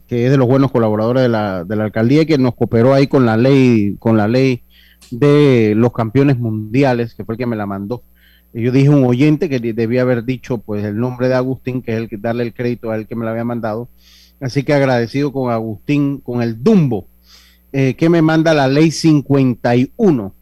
[0.07, 2.95] que, es de los buenos colaboradores de la, de la alcaldía y que nos cooperó
[2.95, 4.63] ahí con la ley, con la ley
[5.11, 8.03] de los campeones mundiales, que fue el que me la mandó.
[8.53, 11.99] Yo dije un oyente que debía haber dicho pues el nombre de Agustín, que es
[11.99, 13.89] el que darle el crédito a él que me la había mandado.
[14.41, 17.07] Así que agradecido con Agustín, con el Dumbo,
[17.79, 20.35] eh, que me manda la ley 51,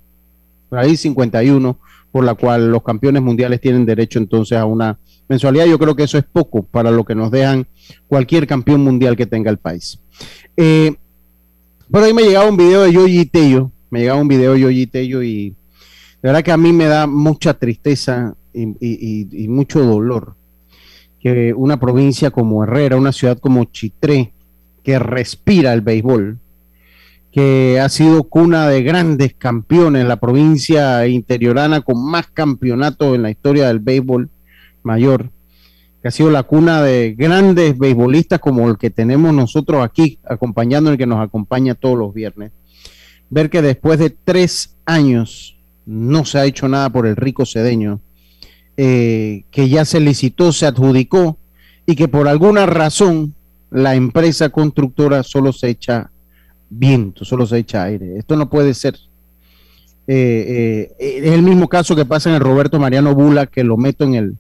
[0.71, 1.79] la ley 51,
[2.13, 5.67] por la cual los campeones mundiales tienen derecho entonces a una mensualidad.
[5.67, 7.67] Yo creo que eso es poco para lo que nos dejan
[8.07, 9.99] cualquier campeón mundial que tenga el país.
[10.57, 10.95] Eh,
[11.91, 14.87] por ahí me llegaba un video de Yoyi Tello, me llegaba un video de Yoyi
[14.87, 15.57] Tello y de
[16.23, 20.37] verdad que a mí me da mucha tristeza y mucho dolor
[21.19, 24.33] que una provincia como Herrera, una ciudad como Chitré,
[24.85, 26.39] que respira el béisbol,
[27.35, 33.31] que ha sido cuna de grandes campeones, la provincia interiorana con más campeonatos en la
[33.33, 34.31] historia del béisbol
[34.85, 35.31] mayor,
[36.01, 40.93] que ha sido la cuna de grandes beisbolistas como el que tenemos nosotros aquí, acompañando
[40.93, 42.53] el que nos acompaña todos los viernes.
[43.31, 48.01] Ver que después de tres años no se ha hecho nada por el rico cedeño,
[48.77, 51.37] eh, que ya se licitó, se adjudicó
[51.85, 53.35] y que por alguna razón
[53.73, 56.13] la empresa constructora solo se echa
[56.79, 58.19] viento, solo se echa aire.
[58.19, 58.97] Esto no puede ser.
[60.07, 63.77] Eh, eh, es el mismo caso que pasa en el Roberto Mariano Bula, que lo
[63.77, 64.37] meto en el,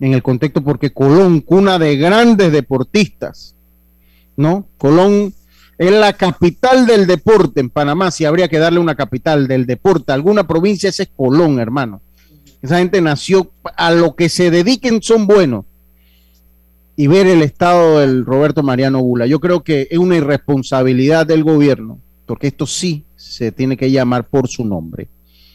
[0.00, 3.54] en el contexto porque Colón, cuna de grandes deportistas,
[4.36, 4.66] ¿no?
[4.76, 5.32] Colón
[5.78, 10.12] es la capital del deporte en Panamá, si habría que darle una capital del deporte,
[10.12, 12.02] alguna provincia, ese es Colón, hermano.
[12.60, 15.64] Esa gente nació, a lo que se dediquen son buenos
[16.98, 19.24] y ver el estado del Roberto Mariano Bula.
[19.24, 24.26] Yo creo que es una irresponsabilidad del gobierno, porque esto sí se tiene que llamar
[24.26, 25.06] por su nombre.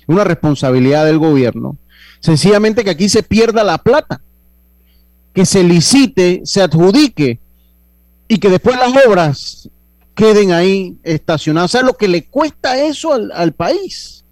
[0.07, 1.75] Una responsabilidad del gobierno,
[2.21, 4.21] sencillamente que aquí se pierda la plata,
[5.33, 7.41] que se licite, se adjudique
[8.29, 9.69] y que después las obras
[10.15, 11.71] queden ahí estacionadas.
[11.71, 14.22] O sea, lo que le cuesta eso al, al país.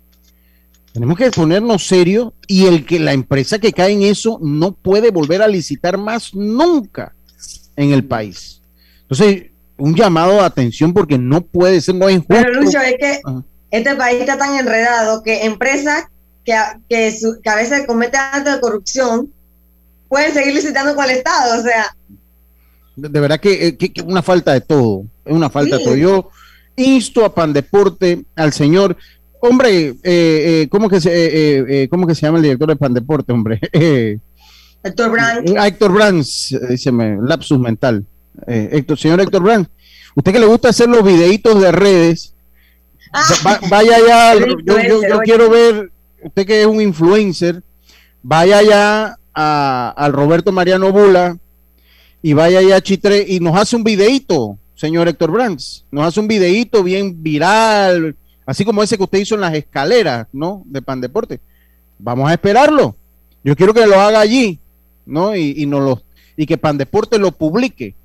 [0.94, 5.10] Tenemos que ponernos serios y el que la empresa que cae en eso no puede
[5.12, 7.14] volver a licitar más nunca
[7.78, 8.62] en el país.
[9.04, 9.46] Entonces,
[9.78, 13.22] un llamado de atención porque no puede ser, no es Pero Lucho, es que
[13.72, 16.06] este país está tan enredado que empresas
[16.44, 19.32] que, a- que, su- que a veces cometen actos de corrupción,
[20.10, 21.60] pueden seguir licitando con el Estado.
[21.60, 21.96] O sea,
[22.98, 25.96] De, de verdad que, eh, que- una falta de todo, es una falta de todo.
[25.96, 26.30] Yo
[26.76, 28.98] insto a Pandeporte, al señor,
[29.42, 31.30] hombre, eh, eh, ¿cómo, que se, eh,
[31.60, 33.60] eh, eh, ¿cómo que se llama el director de Pandeporte, hombre?
[34.84, 35.50] Héctor Brandt.
[35.50, 38.06] eh, Héctor Brands, díceme, lapsus mental.
[38.48, 39.70] Héctor, señor Héctor Brands,
[40.16, 42.34] usted que le gusta hacer los videitos de redes,
[43.46, 44.34] va- vaya ya,
[44.66, 45.92] yo, quiero ver,
[46.24, 47.62] usted que es un influencer,
[48.24, 51.38] vaya ya al Roberto Mariano Bula
[52.24, 56.20] y vaya ya a Chitre y nos hace un videíto, señor Héctor Brands, nos hace
[56.20, 58.16] un videíto bien viral,
[58.52, 60.62] así como ese que usted hizo en las escaleras, ¿no?
[60.66, 61.40] De Pan Deporte.
[61.98, 62.96] Vamos a esperarlo.
[63.46, 64.60] Yo quiero que lo haga allí,
[65.06, 65.34] ¿no?
[65.38, 66.02] Y, y, nos lo,
[66.36, 67.96] y que Pan Deporte lo publique,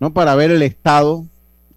[0.00, 0.10] ¿no?
[0.10, 1.26] Para ver el estado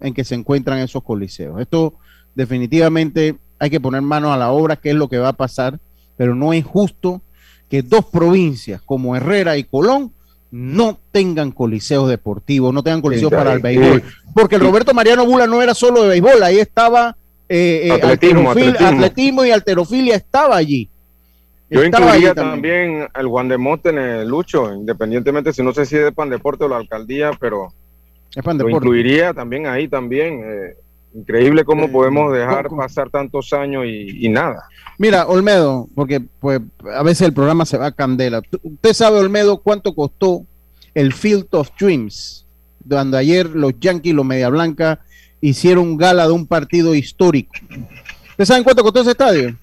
[0.00, 1.60] en que se encuentran esos coliseos.
[1.60, 1.92] Esto
[2.34, 5.78] definitivamente hay que poner manos a la obra, qué es lo que va a pasar,
[6.16, 7.20] pero no es justo
[7.68, 10.12] que dos provincias como Herrera y Colón
[10.50, 14.02] no tengan coliseos deportivos, no tengan coliseos Sí, para el béisbol,
[14.32, 17.14] porque el Roberto Mariano Bula no era solo de béisbol, ahí estaba
[17.48, 18.88] eh, eh, Atletismo, alterofil- atletismo.
[18.88, 20.88] atletismo y alterofilia estaba allí.
[21.68, 25.72] Yo Estaba allí incluiría también el Juan de Monte en el Lucho, independientemente si no
[25.72, 27.72] sé si es de Pan Deporte o la alcaldía, pero
[28.36, 30.42] lo incluiría también ahí también.
[30.44, 30.74] eh,
[31.14, 34.64] increíble cómo podemos dejar pasar tantos años y, y nada.
[34.98, 36.60] Mira, Olmedo, porque pues
[36.94, 38.42] a veces el programa se va a candela.
[38.62, 40.44] ¿Usted sabe, Olmedo, cuánto costó
[40.94, 42.46] el Field of Dreams?
[42.86, 45.00] Cuando ayer los Yankees, los Media Blanca,
[45.40, 47.52] hicieron gala de un partido histórico.
[48.30, 49.56] ¿Ustedes saben cuánto costó ese estadio?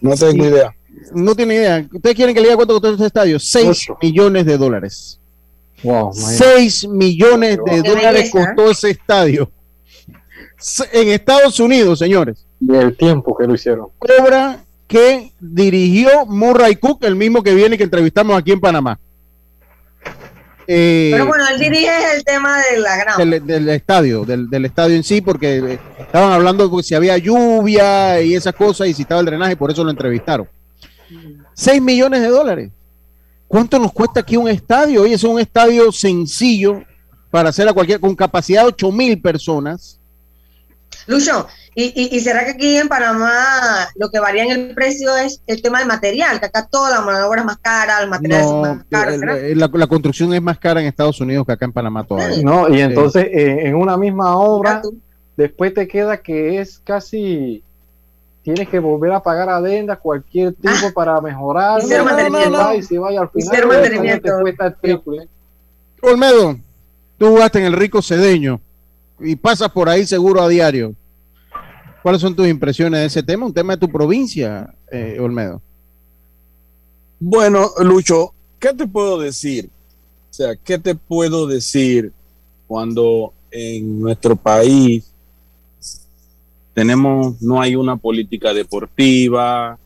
[0.00, 0.74] No tengo idea.
[1.12, 1.88] No tiene idea.
[1.92, 3.38] ¿Ustedes quieren que le diga cuánto costó ese estadio?
[3.38, 5.20] 6 millones de dólares.
[5.82, 8.54] Wow, 6 millones de Qué dólares belleza.
[8.54, 9.50] costó ese estadio.
[10.92, 12.46] En Estados Unidos, señores.
[12.60, 13.88] Y el tiempo que lo hicieron.
[14.20, 18.98] obra que dirigió Murray Cook, el mismo que viene y que entrevistamos aquí en Panamá.
[20.70, 23.24] Eh, pero bueno, él dirige el tema de la grama.
[23.24, 27.16] del, del estadio, del, del estadio en sí, porque eh, estaban hablando de si había
[27.16, 30.46] lluvia y esas cosas y si estaba el drenaje, por eso lo entrevistaron.
[31.54, 32.70] 6 millones de dólares.
[33.46, 35.02] ¿Cuánto nos cuesta aquí un estadio?
[35.02, 36.84] Oye, es un estadio sencillo
[37.30, 39.98] para hacer a cualquier, con capacidad de 8 mil personas.
[41.06, 41.46] Lucho,
[41.80, 45.40] y, y, y será que aquí en Panamá lo que varía en el precio es
[45.46, 48.10] el tema del material, que acá toda la mano de obra es más cara, los
[48.10, 49.16] materiales son No, más caros.
[49.20, 52.42] la, la construcción es más cara en Estados Unidos que acá en Panamá todavía.
[52.42, 54.82] No, y entonces eh, en una misma obra,
[55.36, 57.62] después te queda que es casi.
[58.42, 61.80] Tienes que volver a pagar adendas cualquier tipo para mejorar.
[61.84, 62.74] y mantenimiento.
[62.74, 64.36] Y si vaya al final, mantenimiento.
[64.36, 65.28] te cuesta el triple.
[66.02, 66.58] Olmedo,
[67.18, 68.60] tú jugaste en el Rico Cedeño
[69.20, 70.94] y pasas por ahí seguro a diario.
[72.02, 73.46] ¿Cuáles son tus impresiones de ese tema?
[73.46, 75.60] Un tema de tu provincia, eh, Olmedo.
[77.20, 79.68] Bueno, Lucho, ¿qué te puedo decir?
[80.30, 82.12] O sea, ¿qué te puedo decir
[82.66, 85.12] cuando en nuestro país
[86.74, 89.78] tenemos, no hay una política deportiva?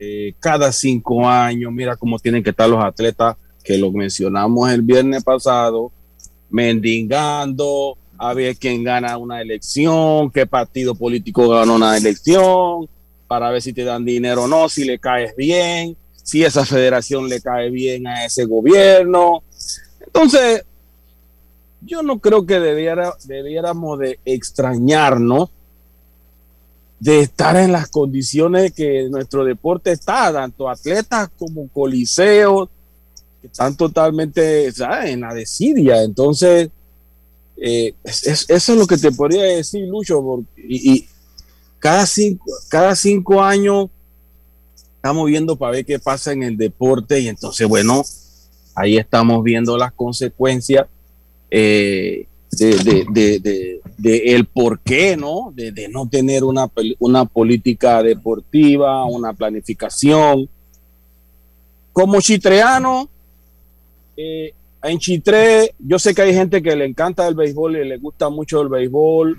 [0.00, 4.80] eh, cada cinco años, mira cómo tienen que estar los atletas, que lo mencionamos el
[4.80, 5.92] viernes pasado,
[6.48, 12.86] mendigando, a ver quién gana una elección, qué partido político ganó una elección,
[13.26, 17.30] para ver si te dan dinero o no, si le caes bien, si esa federación
[17.30, 19.42] le cae bien a ese gobierno.
[20.04, 20.66] Entonces,
[21.80, 25.48] yo no creo que debiera, debiéramos de extrañarnos
[26.98, 32.68] de estar en las condiciones que nuestro deporte está, tanto atletas como coliseos,
[33.40, 34.70] que están totalmente
[35.06, 36.02] en la desidia.
[36.02, 36.68] Entonces,
[37.60, 41.06] eh, es- es- eso es lo que te podría decir, Lucho, porque- y,
[41.78, 43.88] cada, cinco, cada cinco años
[44.96, 48.02] estamos viendo para ver qué pasa en el deporte y entonces, bueno,
[48.74, 50.86] ahí estamos viendo las consecuencias
[51.50, 55.52] eh, de, de- de- de- el por qué, ¿no?
[55.54, 60.48] De, no tener una, una política deportiva, una planificación.
[61.92, 63.08] Como chitreano,
[64.16, 64.52] eh,
[64.82, 68.28] en Chitré, yo sé que hay gente que le encanta el béisbol y le gusta
[68.30, 69.38] mucho el béisbol,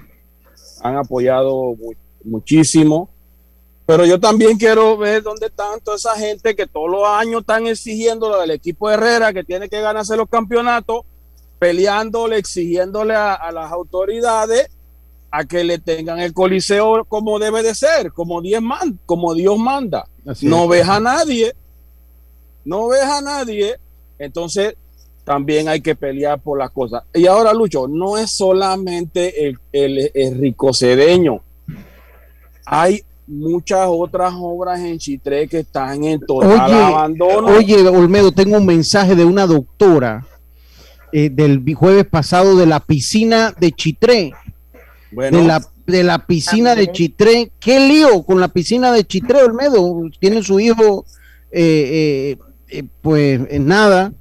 [0.81, 3.09] han apoyado mu- muchísimo,
[3.85, 7.65] pero yo también quiero ver dónde están toda esa gente que todos los años están
[7.67, 11.01] exigiendo del equipo de Herrera, que tiene que ganarse los campeonatos,
[11.59, 14.69] peleándole, exigiéndole a, a las autoridades
[15.31, 19.57] a que le tengan el coliseo como debe de ser, como Dios, man- como Dios
[19.57, 20.07] manda.
[20.25, 20.69] Así no es.
[20.69, 21.53] ves a nadie,
[22.65, 23.77] no ves a nadie,
[24.19, 24.75] entonces
[25.23, 27.03] también hay que pelear por las cosas.
[27.13, 31.41] Y ahora, Lucho, no es solamente el, el, el ricocedeño.
[32.65, 37.47] Hay muchas otras obras en Chitré que están en total Oye, abandono.
[37.47, 40.25] oye, Olmedo, tengo un mensaje de una doctora
[41.13, 44.33] eh, del jueves pasado de la piscina de Chitré.
[45.11, 45.39] Bueno.
[45.39, 47.51] de la, de la piscina de Chitré.
[47.59, 50.09] ¿Qué lío con la piscina de Chitré, Olmedo?
[50.19, 51.05] Tiene su hijo,
[51.51, 52.37] eh, eh,
[52.69, 54.13] eh, pues nada,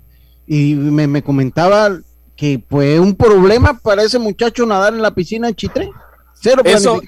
[0.53, 1.97] y me, me comentaba
[2.35, 5.89] que pues es un problema para ese muchacho nadar en la piscina de Chitré.
[6.35, 7.01] Cero Eso-.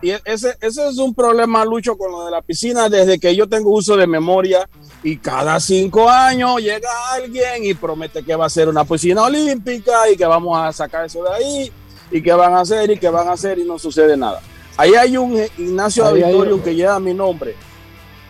[0.00, 3.34] Y e- ese, ese es un problema, Lucho, con lo de la piscina desde que
[3.34, 4.68] yo tengo uso de memoria
[5.02, 10.08] y cada cinco años llega alguien y promete que va a ser una piscina olímpica
[10.12, 11.72] y que vamos a sacar eso de ahí
[12.12, 14.40] y que van a hacer y que van a hacer y no sucede nada.
[14.76, 17.56] Ahí hay un Ignacio un- que lleva mi nombre.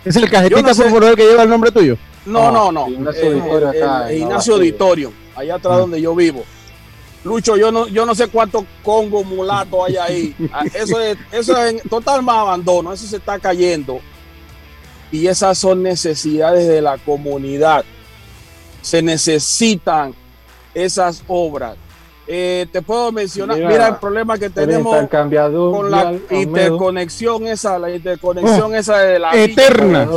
[0.07, 1.97] Es el cajetita no sé- por favor que lleva el nombre tuyo.
[2.25, 2.89] No, no, no.
[2.89, 4.55] Ignacio Eh, Auditorio acá Ignacio Navasquilla.
[4.55, 6.45] Auditorium, allá atrás donde yo vivo.
[7.25, 10.37] Lucho, yo no, yo no sé cuántos Congo mulato hay ahí.
[10.53, 14.01] Ah, Eso es, eso es en total más abandono, eso se está cayendo.
[15.13, 17.85] Y esas son necesidades de la comunidad.
[18.81, 20.15] Se necesitan
[20.75, 21.77] esas obras.
[22.27, 24.97] Eh, te puedo mencionar, Mira, mira, el problema que tenemos
[25.51, 30.09] con la interconexión esa, la interconexión Oh, esa de la eterna.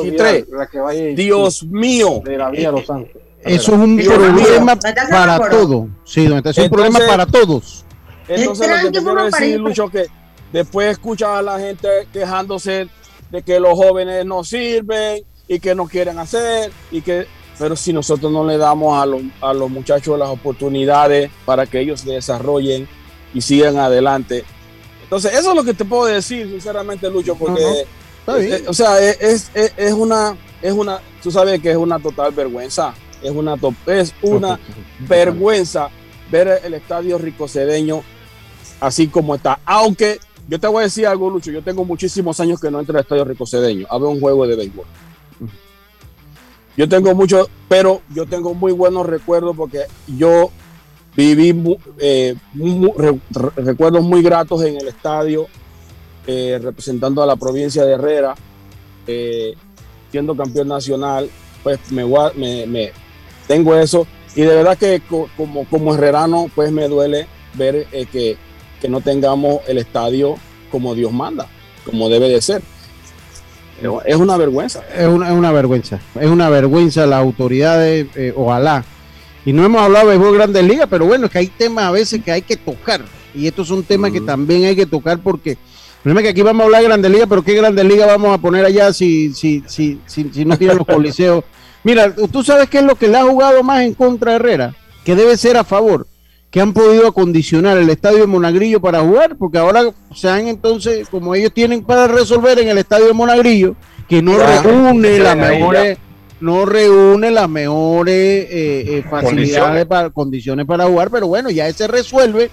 [0.52, 2.22] La que vaya y- Dios mío.
[2.24, 3.22] de la Vía Los Santos.
[3.42, 5.06] Eso es un Dios problema mío.
[5.10, 5.88] para todo.
[6.04, 7.86] Sí, don Esteban, es un problema para todos.
[8.28, 10.06] Entonces, lo que te quiero decir, Lucho, que
[10.52, 12.88] después escuchas a la gente quejándose
[13.32, 17.28] de que los jóvenes no sirven y que no quieren hacer, y que,
[17.58, 21.80] pero si nosotros no le damos a los, a los muchachos las oportunidades para que
[21.80, 22.88] ellos se desarrollen
[23.34, 24.44] y sigan adelante.
[25.04, 27.62] Entonces, eso es lo que te puedo decir, sinceramente, Lucho, porque.
[28.20, 28.54] Está bien.
[28.54, 32.00] eh, o sea, es, es- es- es una, es una, tú sabes que es una
[32.00, 34.60] total vergüenza, es una, to- es una
[35.08, 35.90] vergüenza
[36.32, 38.02] ver el estadio ricocedeño
[38.80, 39.60] así como está.
[39.64, 42.96] Aunque yo te voy a decir algo, Lucho, yo tengo muchísimos años que no entro
[42.98, 44.86] al estadio ricocedeño a ver un juego de béisbol.
[46.78, 49.82] Yo tengo mucho, pero yo tengo muy buenos recuerdos porque
[50.18, 50.52] yo
[51.16, 52.36] viví eh,
[53.56, 55.48] recuerdos muy gratos en el estadio,
[56.28, 58.36] eh, representando a la provincia de Herrera,
[59.08, 59.54] eh,
[60.12, 61.30] siendo campeón nacional,
[61.64, 62.04] pues me,
[62.36, 62.92] me, me-
[63.48, 64.06] tengo eso.
[64.36, 68.38] Y de verdad que co- como, como herrerano, pues me duele ver que,
[68.82, 70.36] que no tengamos el estadio
[70.72, 71.48] como Dios manda,
[71.86, 72.62] como debe de ser.
[74.06, 74.84] Es una vergüenza.
[74.96, 76.00] Es una, es una vergüenza.
[76.20, 78.84] Es una vergüenza las autoridades, eh, ojalá.
[79.46, 81.92] Y no hemos hablado de béisbol Grandes Ligas, pero bueno, es que hay temas a
[81.92, 83.02] veces que hay que tocar.
[83.34, 85.58] Y estos son temas que también hay que tocar porque
[86.06, 88.38] es que aquí vamos a hablar de Grandes Ligas, pero ¿qué Grandes Ligas vamos a
[88.38, 91.44] poner allá si, si, si, si, si no tiran los coliseos?
[91.84, 94.76] Mira, tú sabes qué es lo que le ha jugado más en contra a Herrera,
[95.04, 96.06] que debe ser a favor,
[96.56, 101.10] que han podido acondicionar el estadio de Monagrillo para jugar, porque ahora se han entonces,
[101.10, 103.76] como ellos tienen para resolver en el estadio de Monagrillo,
[104.08, 105.98] que no Ya, reúne las mejores,
[106.40, 109.86] no reúne las mejores eh, eh, facilidades Condiciones.
[109.88, 112.50] para condiciones para jugar, pero bueno, ya ese resuelve,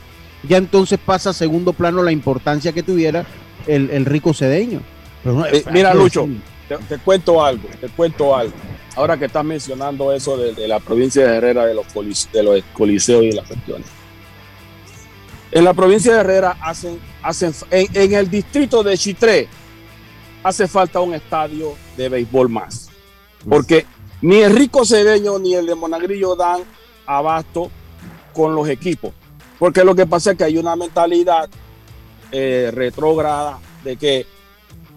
[0.48, 3.24] ya entonces pasa a segundo plano la importancia que tuviera
[3.68, 4.80] el, el rico cedeño.
[5.22, 6.26] Pero no, Eh, mira, Lucho,
[6.68, 8.54] te, cuento algo, te cuento algo.
[8.96, 11.86] Ahora que estás mencionando eso de, de la provincia de Herrera, de los,
[12.32, 13.86] de los coliseos y las cuestiones.
[15.50, 19.48] En la provincia de Herrera hacen, hacen en, en el distrito de Chitré
[20.42, 22.88] hace falta un estadio de béisbol más.
[23.48, 23.86] Porque
[24.20, 26.62] ni el Rico Cedeño ni el de Monagrillo dan
[27.06, 27.70] abasto
[28.32, 29.12] con los equipos.
[29.58, 31.48] Porque lo que pasa es que hay una mentalidad
[32.30, 34.26] eh, retrógrada de que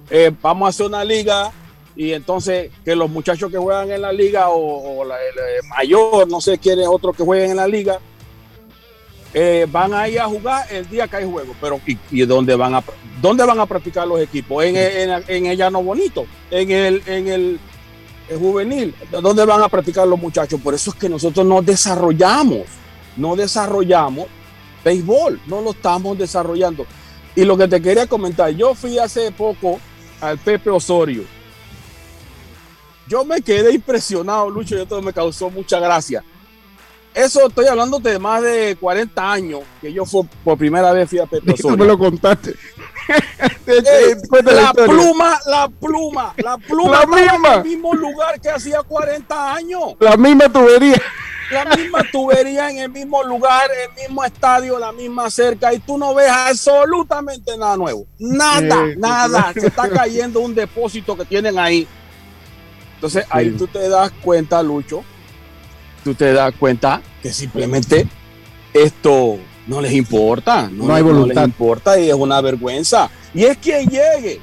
[0.09, 1.51] eh, vamos a hacer una liga
[1.95, 5.67] y entonces que los muchachos que juegan en la liga o, o la- el, eh,
[5.69, 7.99] mayor, no sé quién es otro que jueguen en la liga,
[9.33, 11.53] eh, van a ir a jugar el día que hay juego.
[11.59, 12.83] Pero ¿y, y dónde van a
[13.21, 14.63] dónde van a practicar los equipos?
[14.63, 17.59] En, el- en, en el llano bonito, en el, en el,
[18.29, 20.59] el juvenil, ¿dónde van a practicar los muchachos?
[20.61, 22.61] Por eso es que nosotros no desarrollamos,
[23.17, 24.27] no desarrollamos
[24.83, 26.85] béisbol, no lo estamos desarrollando.
[27.35, 29.79] Y lo que te quería comentar, yo fui hace poco
[30.21, 31.23] al Pepe Osorio.
[33.07, 36.23] Yo me quedé impresionado, Lucho, y esto me causó mucha gracia.
[37.13, 41.19] Eso estoy hablando de más de 40 años que yo fue, por primera vez fui
[41.19, 41.77] a Pepe Tú Osorio.
[41.77, 42.55] me lo contaste.
[43.67, 47.53] Eh, la pluma, la pluma, la pluma La misma.
[47.53, 49.93] en el mismo lugar que hacía 40 años.
[49.99, 50.99] La misma tubería.
[51.51, 55.97] La misma tubería en el mismo lugar, el mismo estadio, la misma cerca, y tú
[55.97, 58.05] no ves absolutamente nada nuevo.
[58.17, 58.93] Nada, Sí.
[58.99, 59.53] nada.
[59.53, 61.87] Se está cayendo un depósito que tienen ahí.
[62.95, 65.03] Entonces ahí tú te das cuenta, Lucho,
[66.03, 68.07] tú te das cuenta que simplemente
[68.73, 69.37] esto
[69.67, 70.69] no les importa.
[70.71, 71.41] No, No hay voluntad.
[71.43, 73.09] les importa y es una vergüenza.
[73.33, 74.39] Y es quien llegue.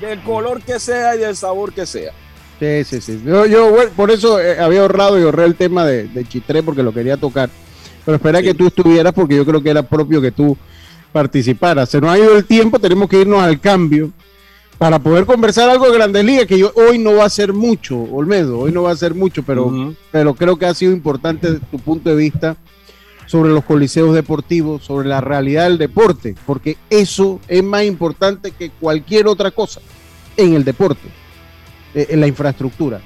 [0.00, 2.12] del color que sea y del sabor que sea.
[2.60, 3.22] Sí, sí, sí.
[3.24, 6.82] Yo, yo por eso eh, había ahorrado y ahorré el tema de, de, Chitré porque
[6.82, 7.50] lo quería tocar.
[8.04, 10.56] Pero espera que tú estuvieras porque yo creo que era propio que tú
[11.12, 11.88] participaras.
[11.88, 14.12] Se nos ha ido el tiempo, tenemos que irnos al cambio
[14.78, 17.96] para poder conversar algo de Grandes Ligas, que yo, hoy no va a ser mucho,
[17.96, 21.78] Olmedo, hoy no va a ser mucho, pero, pero creo que ha sido importante tu
[21.78, 22.56] punto de vista
[23.26, 28.70] sobre los coliseos deportivos, sobre la realidad del deporte, porque eso es más importante que
[28.70, 29.80] cualquier otra cosa
[30.36, 31.08] en el deporte,
[31.94, 33.00] en la infraestructura.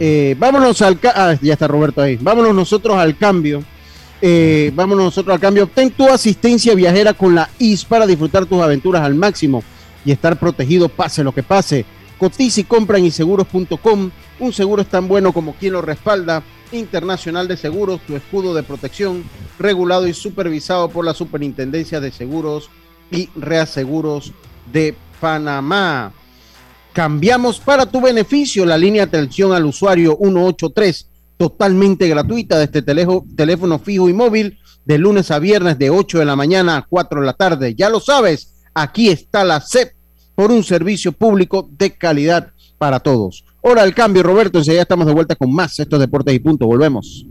[0.00, 2.16] Eh, vámonos al ah, ya está Roberto ahí.
[2.16, 3.62] Vámonos nosotros al cambio.
[4.20, 5.64] Eh, vámonos nosotros al cambio.
[5.64, 9.62] Obtén tu asistencia viajera con la IS para disfrutar tus aventuras al máximo
[10.04, 11.84] y estar protegido pase lo que pase.
[12.18, 14.10] Cotiza y compra en inseguros.com.
[14.40, 16.42] Un seguro es tan bueno como quien lo respalda.
[16.72, 19.22] Internacional de Seguros, tu escudo de protección,
[19.58, 22.68] regulado y supervisado por la Superintendencia de Seguros
[23.12, 24.32] y Reaseguros
[24.72, 26.12] de Panamá.
[26.94, 32.82] Cambiamos para tu beneficio la línea de atención al usuario 183, totalmente gratuita de este
[32.82, 37.18] teléfono fijo y móvil, de lunes a viernes de 8 de la mañana a 4
[37.18, 37.74] de la tarde.
[37.74, 39.92] Ya lo sabes, aquí está la CEP
[40.36, 43.44] por un servicio público de calidad para todos.
[43.60, 44.58] Hora del cambio, Roberto.
[44.58, 46.64] Enseguida estamos de vuelta con más estos deportes y punto.
[46.66, 47.26] Volvemos.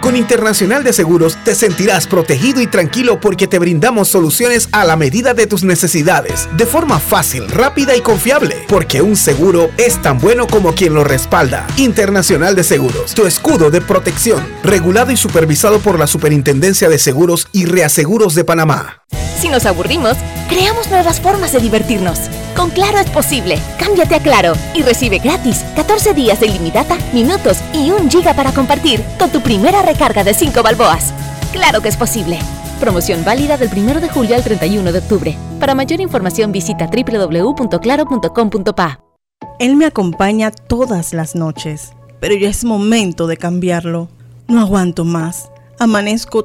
[0.00, 4.96] Con Internacional de Seguros te sentirás protegido y tranquilo porque te brindamos soluciones a la
[4.96, 10.18] medida de tus necesidades, de forma fácil, rápida y confiable, porque un seguro es tan
[10.18, 11.66] bueno como quien lo respalda.
[11.76, 17.48] Internacional de Seguros, tu escudo de protección, regulado y supervisado por la Superintendencia de Seguros
[17.52, 19.02] y Reaseguros de Panamá.
[19.40, 20.16] Si nos aburrimos,
[20.50, 22.18] creamos nuevas formas de divertirnos.
[22.54, 23.58] Con Claro es posible.
[23.78, 28.52] Cámbiate a Claro y recibe gratis 14 días de ilimitada, minutos y un giga para
[28.52, 31.12] compartir con tu primera recarga de 5 balboas.
[31.52, 32.38] Claro que es posible.
[32.78, 35.36] Promoción válida del 1 de julio al 31 de octubre.
[35.58, 39.00] Para mayor información visita www.claro.com.pa.
[39.58, 44.08] Él me acompaña todas las noches, pero ya es momento de cambiarlo.
[44.46, 45.50] No aguanto más.
[45.78, 46.44] Amanezco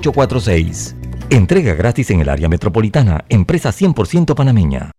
[0.01, 0.95] 6151-3846.
[1.29, 3.23] Entrega gratis en el área metropolitana.
[3.29, 4.91] Empresa 100% panameña.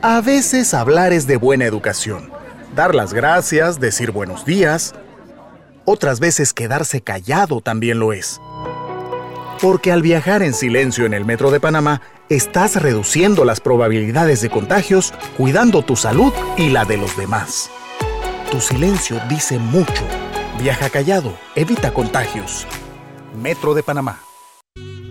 [0.00, 2.30] A veces hablar es de buena educación.
[2.74, 4.94] Dar las gracias, decir buenos días.
[5.84, 8.40] Otras veces quedarse callado también lo es.
[9.60, 14.50] Porque al viajar en silencio en el metro de Panamá, estás reduciendo las probabilidades de
[14.50, 17.68] contagios, cuidando tu salud y la de los demás.
[18.52, 20.04] Tu silencio dice mucho.
[20.60, 22.66] Viaja callado, evita contagios.
[23.38, 24.20] Metro de Panamá.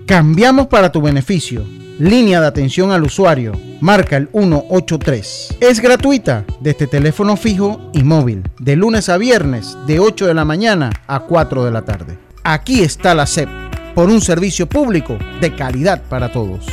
[0.05, 1.65] Cambiamos para tu beneficio.
[1.99, 3.53] Línea de atención al usuario.
[3.81, 5.57] Marca el 183.
[5.59, 8.43] Es gratuita desde teléfono fijo y móvil.
[8.59, 12.17] De lunes a viernes de 8 de la mañana a 4 de la tarde.
[12.43, 13.49] Aquí está la SEP
[13.95, 16.65] por un servicio público de calidad para todos.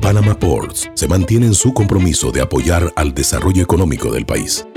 [0.00, 4.64] Panama Ports se mantiene en su compromiso de apoyar al desarrollo económico del país.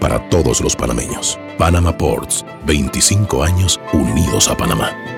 [0.00, 1.38] para todos los panameños.
[1.58, 5.17] Panama Ports, 25 años unidos a Panamá.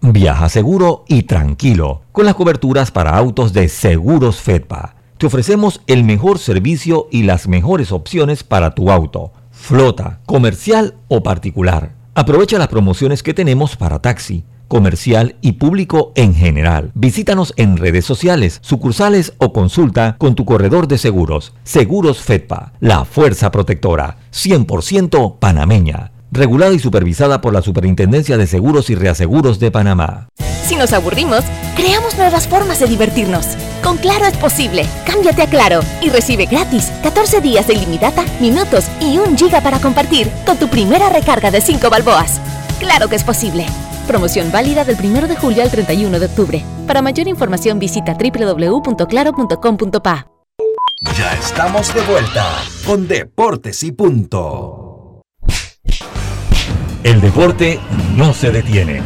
[0.02, 4.96] Viaja seguro y tranquilo con las coberturas para autos de Seguros Fedpa.
[5.18, 11.22] Te ofrecemos el mejor servicio y las mejores opciones para tu auto, flota, comercial o
[11.22, 11.94] particular.
[12.14, 16.92] Aprovecha las promociones que tenemos para taxi, comercial y público en general.
[16.94, 21.52] Visítanos en redes sociales, sucursales o consulta con tu corredor de seguros.
[21.64, 28.90] Seguros Fedpa, la fuerza protectora, 100% panameña regulada y supervisada por la Superintendencia de Seguros
[28.90, 30.28] y Reaseguros de Panamá.
[30.64, 31.42] Si nos aburrimos,
[31.74, 33.46] creamos nuevas formas de divertirnos.
[33.82, 34.86] Con Claro es posible.
[35.04, 39.80] Cámbiate a Claro y recibe gratis 14 días de ilimitada, minutos y un giga para
[39.80, 42.40] compartir con tu primera recarga de 5 balboas.
[42.78, 43.66] Claro que es posible.
[44.10, 46.64] Promoción válida del 1 de julio al 31 de octubre.
[46.88, 50.26] Para mayor información visita www.claro.com.pa.
[51.16, 52.44] Ya estamos de vuelta
[52.84, 55.22] con Deportes y Punto.
[57.04, 57.78] El deporte
[58.16, 59.00] no se detiene.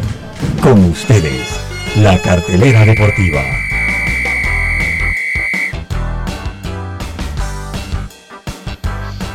[0.63, 1.61] Con ustedes,
[1.97, 3.43] la cartelera deportiva.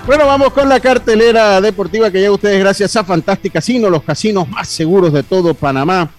[0.10, 4.50] Bueno, vamos con la cartelera deportiva que ya ustedes gracias a Fantastic Casino, los casinos
[4.50, 6.10] más seguros de todo Panamá.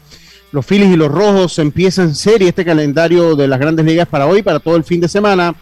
[0.52, 4.44] Los Phillies y los Rojos empiezan serie este calendario de las grandes ligas para hoy,
[4.44, 5.56] para todo el fin de semana.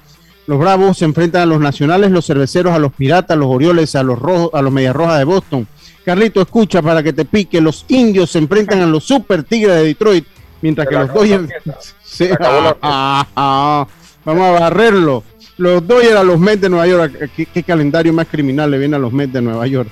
[0.46, 4.02] Los Bravos se enfrentan a los Nacionales, los Cerveceros a los Piratas, los Orioles a
[4.02, 5.66] los Rojos, a los Medias Rojas de Boston.
[6.04, 7.62] Carlito, escucha para que te pique.
[7.62, 10.26] Los indios se enfrentan a los Super Tigres de Detroit,
[10.60, 11.50] mientras que los Dodgers.
[12.04, 13.86] Sí, ah, ah,
[14.22, 15.24] vamos a barrerlo.
[15.58, 17.30] Los Dodgers a los Mets de Nueva York.
[17.52, 19.90] ¿Qué, calendario más criminal le viene a los Mets de Nueva York?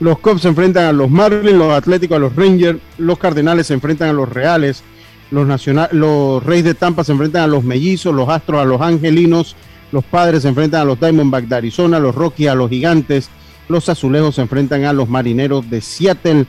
[0.00, 3.74] Los Cubs se enfrentan a los Marlins, los Atléticos a los Rangers, los Cardenales se
[3.74, 4.84] enfrentan a los Reales,
[5.30, 9.56] los, los Reyes de Tampa se enfrentan a los Mellizos, los Astros a los Angelinos,
[9.92, 13.30] los Padres se enfrentan a los Diamondbacks de Arizona, los Rockies a los Gigantes,
[13.66, 16.46] los Azulejos se enfrentan a los Marineros de Seattle.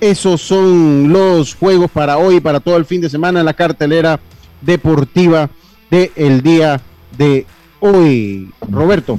[0.00, 4.20] Esos son los juegos para hoy, para todo el fin de semana en la cartelera
[4.60, 5.48] deportiva
[5.90, 6.80] del día
[7.16, 7.46] de
[7.82, 8.50] hoy.
[8.70, 9.18] Roberto.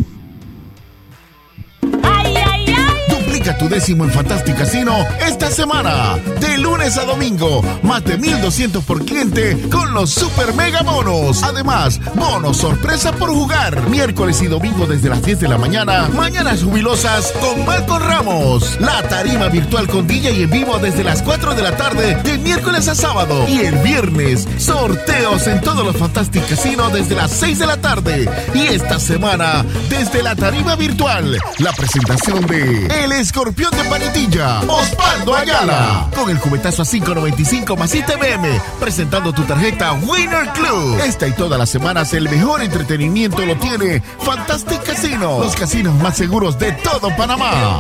[3.43, 6.17] Duplica tu décimo en Fantastic Casino esta semana.
[6.39, 11.43] De lunes a domingo, más de 1200 por cliente con los super mega bonos.
[11.43, 13.89] Además, bonos sorpresa por jugar.
[13.89, 16.09] Miércoles y domingo desde las 10 de la mañana.
[16.15, 18.79] Mañanas jubilosas con Marco Ramos.
[18.79, 22.87] La tarima virtual con DJ en vivo desde las 4 de la tarde de miércoles
[22.87, 23.45] a sábado.
[23.49, 28.29] Y el viernes, sorteos en todos los Fantastic Casino desde las 6 de la tarde.
[28.53, 35.36] Y esta semana, desde la tarima virtual, la presentación de El Escorpión de Panitilla, Osvaldo
[35.36, 36.07] Ayala.
[36.15, 40.99] Con el cubetazo a 5.95 más ITBM, presentando tu tarjeta Winner Club.
[41.03, 46.15] Esta y todas las semanas el mejor entretenimiento lo tiene Fantastic Casino, los casinos más
[46.15, 47.79] seguros de todo Panamá.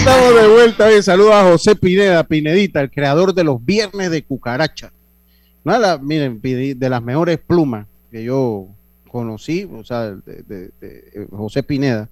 [0.00, 0.88] Estamos de vuelta.
[0.88, 1.02] Bien.
[1.02, 4.92] Saludos a José Pineda, Pinedita, el creador de los viernes de cucaracha.
[5.62, 8.66] Nada, miren, de las mejores plumas que yo
[9.10, 12.08] conocí, o sea, de, de- de José Pineda.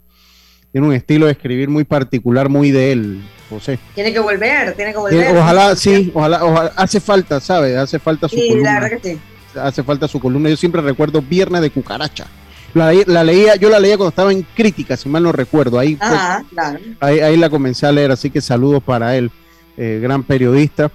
[0.71, 3.79] Tiene un estilo de escribir muy particular, muy de él, José.
[3.95, 5.37] Tiene que volver, tiene que Eh, volver.
[5.37, 7.75] Ojalá, sí, ojalá, ojalá, hace falta, ¿sabes?
[7.77, 8.81] Hace falta su Sí, la columna.
[8.81, 9.21] verdad que sí.
[9.59, 10.51] Hace falta su columna.
[10.51, 12.27] Yo siempre recuerdo Viernes de Cucaracha.
[12.75, 15.79] La, la leía, yo la leía cuando estaba en crítica, si mal no recuerdo.
[15.79, 16.11] Ahí, pues,
[16.51, 16.79] claro.
[17.01, 19.31] ahí, ahí la comencé a leer, así que saludos para él,
[19.77, 20.91] eh, gran periodista.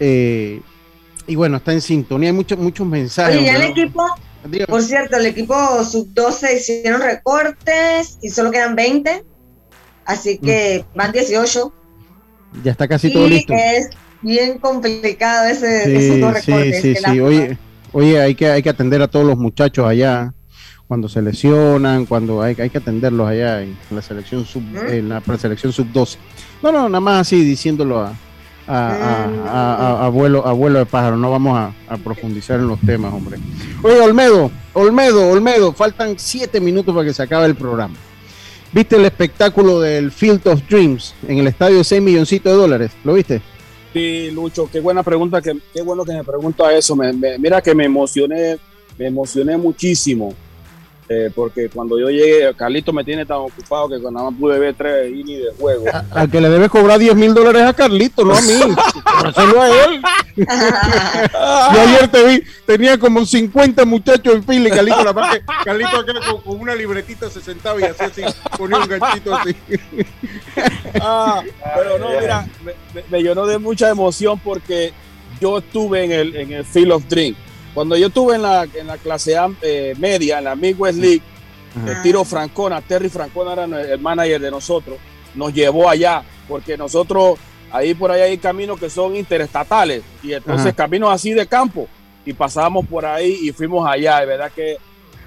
[0.00, 0.60] Eh,
[1.26, 3.36] y bueno, está en sintonía, hay muchos, muchos mensajes.
[3.36, 4.04] Oye, ya el equipo,
[4.66, 5.54] por cierto, el equipo
[5.84, 9.24] sub-12 hicieron recortes y solo quedan 20.
[10.04, 11.72] Así que van 18.
[12.64, 13.54] Ya está casi y todo listo.
[13.54, 16.82] es bien complicado ese, Sí, esos dos sí, recortes.
[16.82, 17.56] sí, sí.
[17.92, 20.34] oye hay, que, hay que atender a todos los muchachos allá
[20.92, 25.22] cuando se lesionan, cuando hay, hay que atenderlos allá en la selección sub, en la
[25.22, 26.18] preselección sub 12.
[26.62, 28.12] No, no, nada más así diciéndolo a,
[28.66, 31.16] a, a- a- a- a vuelo, a vuelo de pájaro.
[31.16, 33.38] No vamos a, a profundizar en los temas, hombre.
[33.82, 37.94] Oye, Olmedo, Olmedo, Olmedo, faltan siete minutos para que se acabe el programa.
[38.70, 42.90] ¿Viste el espectáculo del Field of Dreams en el estadio de 6 milloncitos de dólares?
[43.02, 43.40] ¿Lo viste?
[43.94, 46.94] Sí, Lucho, qué buena pregunta, que, qué bueno que me pregunta eso.
[46.94, 48.58] Me- me- mira que me emocioné,
[48.98, 50.34] me emocioné muchísimo.
[51.14, 54.74] Eh, porque cuando yo llegué, Carlito me tiene tan ocupado que nada más pude ver
[54.74, 55.84] tres innings de juego.
[56.10, 58.54] Al que le debe cobrar 10 mil dólares a Carlito, no a mí.
[59.26, 60.00] Hacerlo a él.
[61.74, 65.96] yo ayer te vi, tenía como 50 muchachos en fila y Carlito, la parte, Carlito
[65.98, 68.22] acá con, con una libretita se sentaba y hacía así,
[68.56, 69.54] ponía un ganchito así.
[71.00, 71.42] Ah,
[71.74, 74.92] pero no, mira, me, me- me llenó de mucha emoción porque
[75.40, 77.34] yo estuve en el, en el Field of Dream.
[77.74, 81.22] Cuando yo estuve en la, en la clase eh, media, en la Midwest League,
[81.86, 84.98] el tiro Francona, Terry Francona era el manager de nosotros,
[85.34, 87.38] nos llevó allá, porque nosotros,
[87.70, 90.76] ahí por ahí hay caminos que son interestatales, y entonces Ajá.
[90.76, 91.88] caminos así de campo,
[92.26, 94.76] y pasábamos por ahí y fuimos allá, de verdad que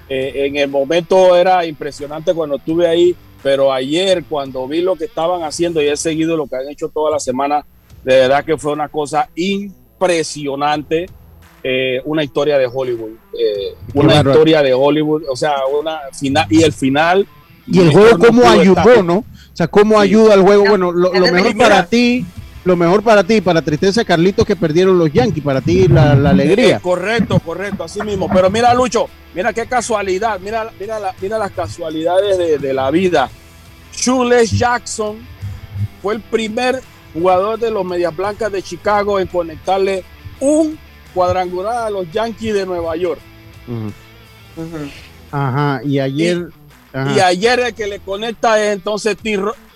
[0.08, 5.04] eh, en el momento era impresionante cuando estuve ahí, pero ayer cuando vi lo que
[5.04, 7.66] estaban haciendo y he seguido lo que han hecho toda la semana,
[8.04, 11.06] de verdad que fue una cosa impresionante,
[11.68, 16.62] eh, una historia de Hollywood, eh, una historia de Hollywood, o sea, una final y
[16.62, 17.26] el final.
[17.66, 19.04] Y el juego cómo ayudó, estar.
[19.04, 19.16] ¿no?
[19.18, 19.24] O
[19.56, 20.64] sea, cómo ayuda al juego.
[20.68, 22.24] Bueno, lo, lo mejor para ti,
[22.64, 26.30] lo mejor para ti, para tristeza Carlitos que perdieron los Yankees, para ti la, la
[26.30, 26.76] alegría.
[26.76, 28.28] Eh, correcto, correcto, así mismo.
[28.32, 32.88] Pero mira, Lucho, mira qué casualidad, mira, mira, la- mira las casualidades de, de la
[32.92, 33.28] vida.
[33.92, 35.16] Shoeless Jackson
[36.02, 36.80] fue el primer
[37.12, 40.04] jugador de los Medias Blancas de Chicago en conectarle
[40.38, 40.78] un
[41.16, 43.18] cuadrangular a los Yankees de Nueva York.
[45.32, 46.48] Ajá, y ayer.
[46.92, 47.12] ajá.
[47.16, 49.16] Y ayer el que le conecta es entonces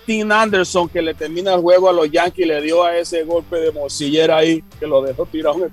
[0.06, 3.56] Tim, Anderson, que le termina el juego a los Yankees, le dio a ese golpe
[3.56, 5.68] de morcillera ahí, que lo dejó tirado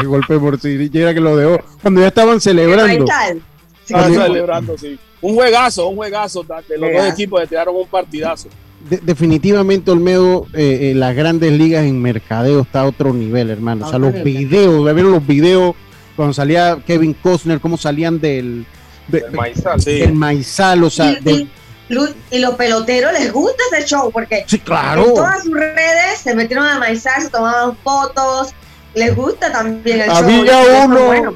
[0.00, 1.62] el golpe por si era que lo dejó.
[1.82, 3.04] Cuando ya estaban celebrando.
[3.04, 3.42] Están
[3.88, 4.98] Cuando- celebrando, sí.
[5.20, 8.48] Un juegazo, un juegazo de los dos equipos le tiraron un partidazo.
[8.88, 13.86] De- definitivamente, Olmedo, eh, eh, las grandes ligas en mercadeo está a otro nivel, hermano.
[13.86, 15.74] O sea, los videos, ¿ya ¿vieron los videos
[16.14, 18.64] cuando salía Kevin Costner, cómo salían del,
[19.08, 19.98] de- de- maizal, sí.
[20.00, 21.50] del maizal, o sea, Y- de- y,
[21.88, 25.06] Lu- y los peloteros les gusta ese show porque Sí, claro.
[25.06, 28.48] en todas sus redes se metieron a maizar, se tomaban fotos,
[28.94, 30.16] les gusta también el show.
[30.16, 31.34] había es uno, bueno.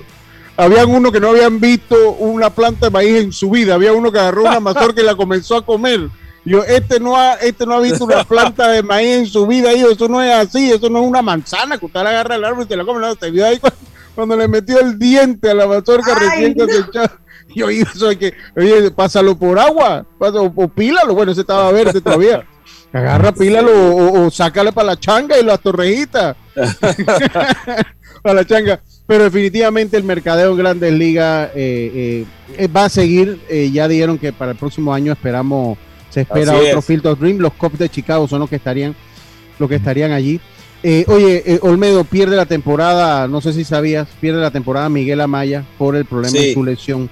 [0.57, 4.11] habían uno que no habían visto una planta de maíz en su vida, había uno
[4.11, 6.09] que agarró una mazorca y la comenzó a comer.
[6.45, 9.74] Yo, este no ha, este no ha visto una planta de maíz en su vida,
[9.74, 12.45] yo, eso no es así, eso no es una manzana, que usted la agarra el
[12.45, 13.78] árbol y se la come, no, vio ahí cuando,
[14.14, 17.18] cuando le metió el diente a la mazorca recién cosechada.
[17.53, 21.70] Y oye, eso hay que, oye, pásalo por agua, pásalo, o pílalo, bueno, ese estaba
[21.72, 22.47] verde todavía.
[22.93, 26.36] Agarra, pílalo o, o sácale para la changa y las torrejitas.
[28.22, 28.80] para la changa.
[29.07, 32.24] Pero definitivamente el mercadeo en Grandes Ligas eh,
[32.57, 33.41] eh, va a seguir.
[33.49, 35.78] eh, ya dijeron que para el próximo año esperamos,
[36.11, 36.85] se espera Así otro es.
[36.85, 37.39] Field of Dream.
[37.39, 38.95] Los Cubs de Chicago son los que estarían,
[39.59, 40.41] los que estarían allí.
[40.83, 45.21] Eh, oye, eh, Olmedo pierde la temporada, no sé si sabías, pierde la temporada Miguel
[45.21, 46.47] Amaya por el problema Sí.
[46.49, 47.11] de su lesión.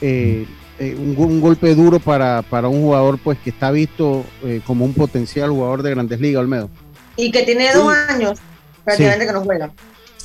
[0.00, 0.44] Eh,
[0.78, 4.60] eh, un, go- un golpe duro para, para un jugador pues que está visto eh,
[4.66, 6.68] como un potencial jugador de Grandes Ligas, Olmedo.
[7.16, 8.38] Y que tiene dos años
[8.84, 9.70] prácticamente que no juega.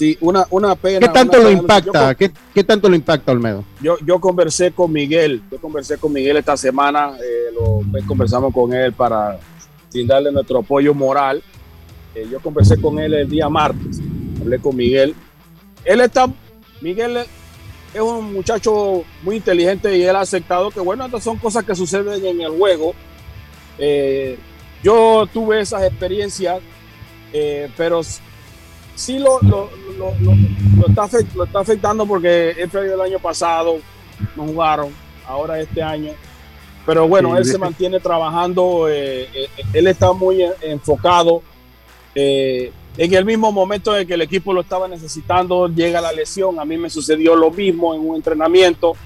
[0.01, 0.99] Sí, una, una pena.
[0.99, 1.59] ¿Qué tanto lo pena.
[1.59, 2.11] impacta?
[2.13, 3.63] Yo, ¿Qué, qué tanto lo impacta, Olmedo?
[3.83, 8.51] yo, yo conversé con Miguel, yo conversé con Miguel esta semana, eh, lo, pues, conversamos
[8.51, 9.37] con él para
[9.93, 11.43] brindarle nuestro apoyo moral.
[12.15, 13.99] Eh, yo conversé con él el día martes,
[14.41, 15.13] hablé con Miguel.
[15.85, 16.27] Él está,
[16.81, 17.17] Miguel
[17.93, 21.75] es un muchacho muy inteligente y él ha aceptado que, bueno, estas son cosas que
[21.75, 22.95] suceden en el juego.
[23.77, 24.35] Eh,
[24.81, 26.59] yo tuve esas experiencias,
[27.33, 28.01] eh, pero
[29.01, 30.35] sí lo, lo, lo, lo-
[30.79, 33.77] lo está, afect- lo está afectando porque él perdió el año pasado,
[34.35, 34.89] no jugaron,
[35.27, 36.11] ahora este año.
[36.85, 41.41] Pero bueno, Sí, él se mantiene trabajando, eh, eh, él está muy en- enfocado.
[42.15, 46.59] eh, en el mismo momento en que el equipo lo estaba necesitando, llega la lesión.
[46.59, 48.97] A mí me sucedió lo mismo en un entrenamiento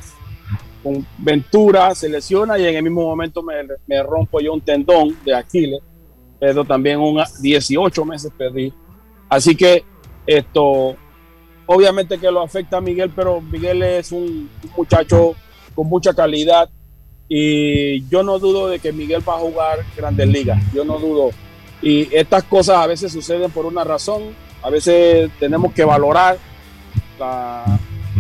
[0.82, 3.54] con Ventura, se lesiona y en el mismo momento me,
[3.86, 5.82] me rompo yo un tendón de Aquiles.
[6.40, 8.74] Pero también un 18 meses perdí.
[9.30, 9.84] Así que
[10.26, 10.96] esto,
[11.66, 15.36] obviamente que lo afecta a Miguel, pero Miguel es un, muchacho
[15.74, 16.70] con mucha calidad
[17.28, 20.62] y yo no dudo de que Miguel va a jugar Grandes Ligas.
[20.74, 21.32] Yo no dudo.
[21.82, 24.24] Y estas cosas a veces suceden por una razón.
[24.62, 26.38] A veces tenemos que valorar
[27.20, 27.80] la,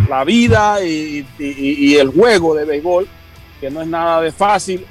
[0.10, 3.08] la vida y el juego de béisbol,
[3.62, 4.86] que no es nada de fácil,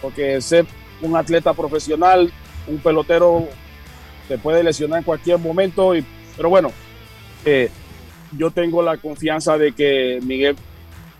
[0.00, 0.66] porque ser
[1.02, 2.30] un atleta profesional,
[2.66, 3.48] un pelotero,
[4.28, 5.94] se puede lesionar en cualquier momento.
[5.94, 6.04] Y,
[6.36, 6.70] pero bueno,
[7.44, 7.70] eh,
[8.36, 10.56] yo tengo la confianza de que Miguel,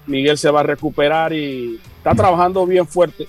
[0.07, 3.29] Miguel se va a recuperar y está trabajando bien fuerte.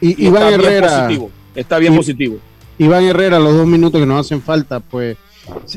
[0.00, 0.88] Y, Y Iván está bien Herrera.
[1.00, 2.36] positivo, está bien Y- positivo.
[2.78, 5.16] Iván Herrera, los dos minutos que nos hacen falta, pues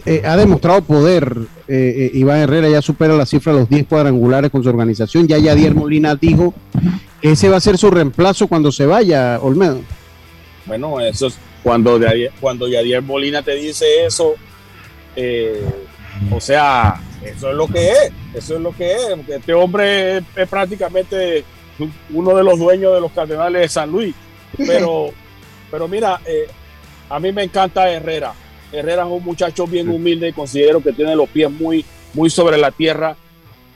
[0.05, 1.32] eh, ha demostrado poder.
[1.68, 5.28] Eh, eh, Iván Herrera ya supera la cifra de los 10 cuadrangulares con su organización.
[5.28, 6.53] Ya Yadier Molina dijo
[7.22, 9.82] que ese va a ser su reemplazo cuando se vaya, Olmedo.
[10.66, 14.34] Bueno, eso es cuando, Yadier, cuando Yadier Molina te dice eso,
[16.32, 19.01] o sea, eso es lo que es, eso es lo que es.
[19.28, 21.43] Este hombre es, es prácticamente
[22.13, 24.15] uno de los dueños de los Cardenales de San Luis.
[24.57, 25.09] Pero,
[25.72, 26.20] pero mira,
[27.09, 28.34] a mí me encanta Herrera.
[28.72, 32.57] Herrera es un muchacho bien humilde y considero que tiene los pies muy, muy sobre
[32.57, 33.15] la tierra,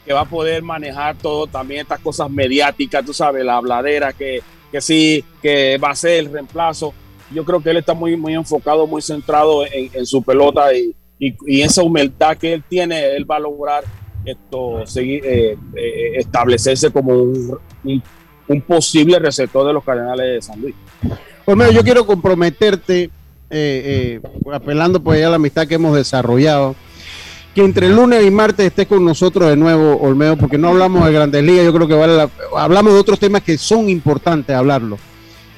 [0.06, 4.42] que va a poder manejar todo, también estas cosas mediáticas, tú sabes, la habladera, que,
[4.72, 6.94] que sí, que va a ser el reemplazo.
[7.32, 11.62] Yo creo que él está muy, muy enfocado, muy centrado en, su pelota y, y,
[11.62, 13.84] esa humildad que él tiene, él va a lograr
[14.26, 17.60] esto, seguir, eh, eh, establecerse como un,
[18.48, 20.76] un, posible receptor de los Cardenales de San Luis.
[21.46, 23.04] Pues yo quiero comprometerte
[23.50, 26.76] eh, eh, apelando pues ya a la amistad que hemos desarrollado,
[27.54, 31.14] que entre lunes y martes estés con nosotros de nuevo, Olmedo, porque no hablamos de
[31.14, 34.98] Grandes Ligas, yo creo que vale la, hablamos de otros temas que son importantes hablarlo.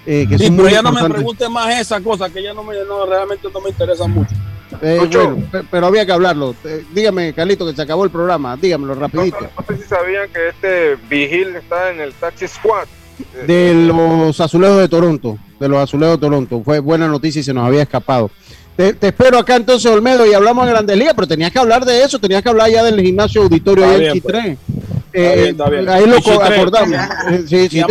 [0.05, 3.47] Que pero ya no me pregunte más esa cosa, que ya no me, no, realmente
[3.53, 4.35] no me interesa mucho.
[4.81, 6.55] Eh, pero había que hablarlo.
[6.93, 8.57] dígame, Carlito, que se acabó el programa.
[8.57, 9.39] Dígamelo rapidito.
[9.41, 12.87] No, sé si sabían que este Vigil está en el Taxi Squad.
[13.47, 16.61] De los azulejos de Toronto de los azulejos de Toronto.
[16.63, 18.29] Fue buena noticia y se nos había escapado.
[18.75, 22.03] Te, espero acá entonces, Olmedo, y hablamos de Grandes Ligas, pero tenías que hablar de
[22.03, 24.57] eso, tenías que hablar ya del gimnasio auditorio ahí en Chitré.
[25.13, 25.55] Eh,
[25.87, 26.99] ahí lo acordamos.
[27.29, 27.81] Eh, sí, sí,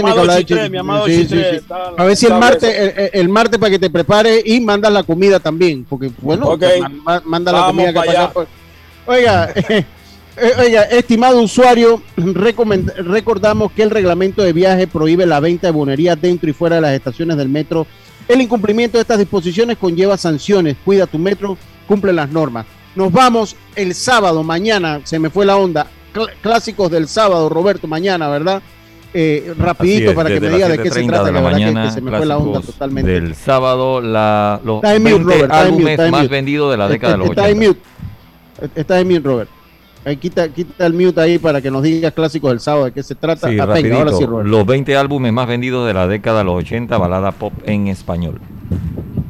[1.96, 5.38] A ver si el martes, el, martes para que te prepare y mandas la comida
[5.38, 6.58] también, porque bueno,
[7.24, 8.46] manda la comida que.
[9.06, 9.52] Oiga,
[10.36, 16.16] Eh, oiga, estimado usuario, recordamos que el reglamento de viaje prohíbe la venta de bonería
[16.16, 17.86] dentro y fuera de las estaciones del metro.
[18.28, 20.76] El incumplimiento de estas disposiciones conlleva sanciones.
[20.84, 22.64] Cuida tu metro, cumple las normas.
[22.94, 25.86] Nos vamos el sábado, mañana, se me fue la onda.
[26.40, 28.62] Clásicos del sábado, Roberto, mañana, ¿verdad?
[29.14, 32.24] Eh, rapidito para que me diga de qué se trata, la, mañana, se me fue
[32.24, 33.10] la onda totalmente.
[33.10, 37.42] Del sábado, la, los 20 álbumes más vendidos de la década de los 80.
[37.42, 37.80] Está en mute.
[38.74, 39.50] Está en mute, Robert
[40.18, 43.14] quita, quita el mute ahí para que nos digas clásicos del sábado de qué se
[43.14, 43.48] trata.
[43.48, 43.76] Sí, ahora
[44.12, 47.88] sí, los 20 álbumes más vendidos de la década de los 80, balada pop en
[47.88, 48.40] español.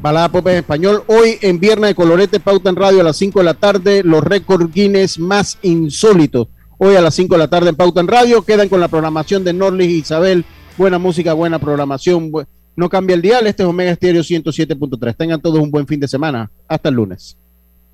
[0.01, 1.03] Balada pop en español.
[1.07, 4.23] Hoy en Viernes de Colorete, Pauta en Radio a las 5 de la tarde, los
[4.23, 6.47] récord Guinness más insólitos.
[6.85, 8.41] Hoy a las 5 de la tarde en Pauta en Radio.
[8.41, 10.43] Quedan con la programación de Norlis y Isabel.
[10.77, 12.29] Buena música, buena programación.
[12.75, 13.47] No cambia el dial.
[13.47, 15.15] Este es Omega Estéreo 107.3.
[15.15, 16.51] Tengan todos un buen fin de semana.
[16.67, 17.37] Hasta el lunes.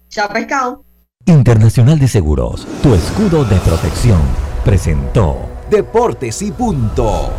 [0.10, 0.84] Chao, pescado.
[1.28, 4.22] Internacional de Seguros, tu escudo de protección,
[4.66, 5.38] presentó
[5.70, 7.30] Deportes y punto.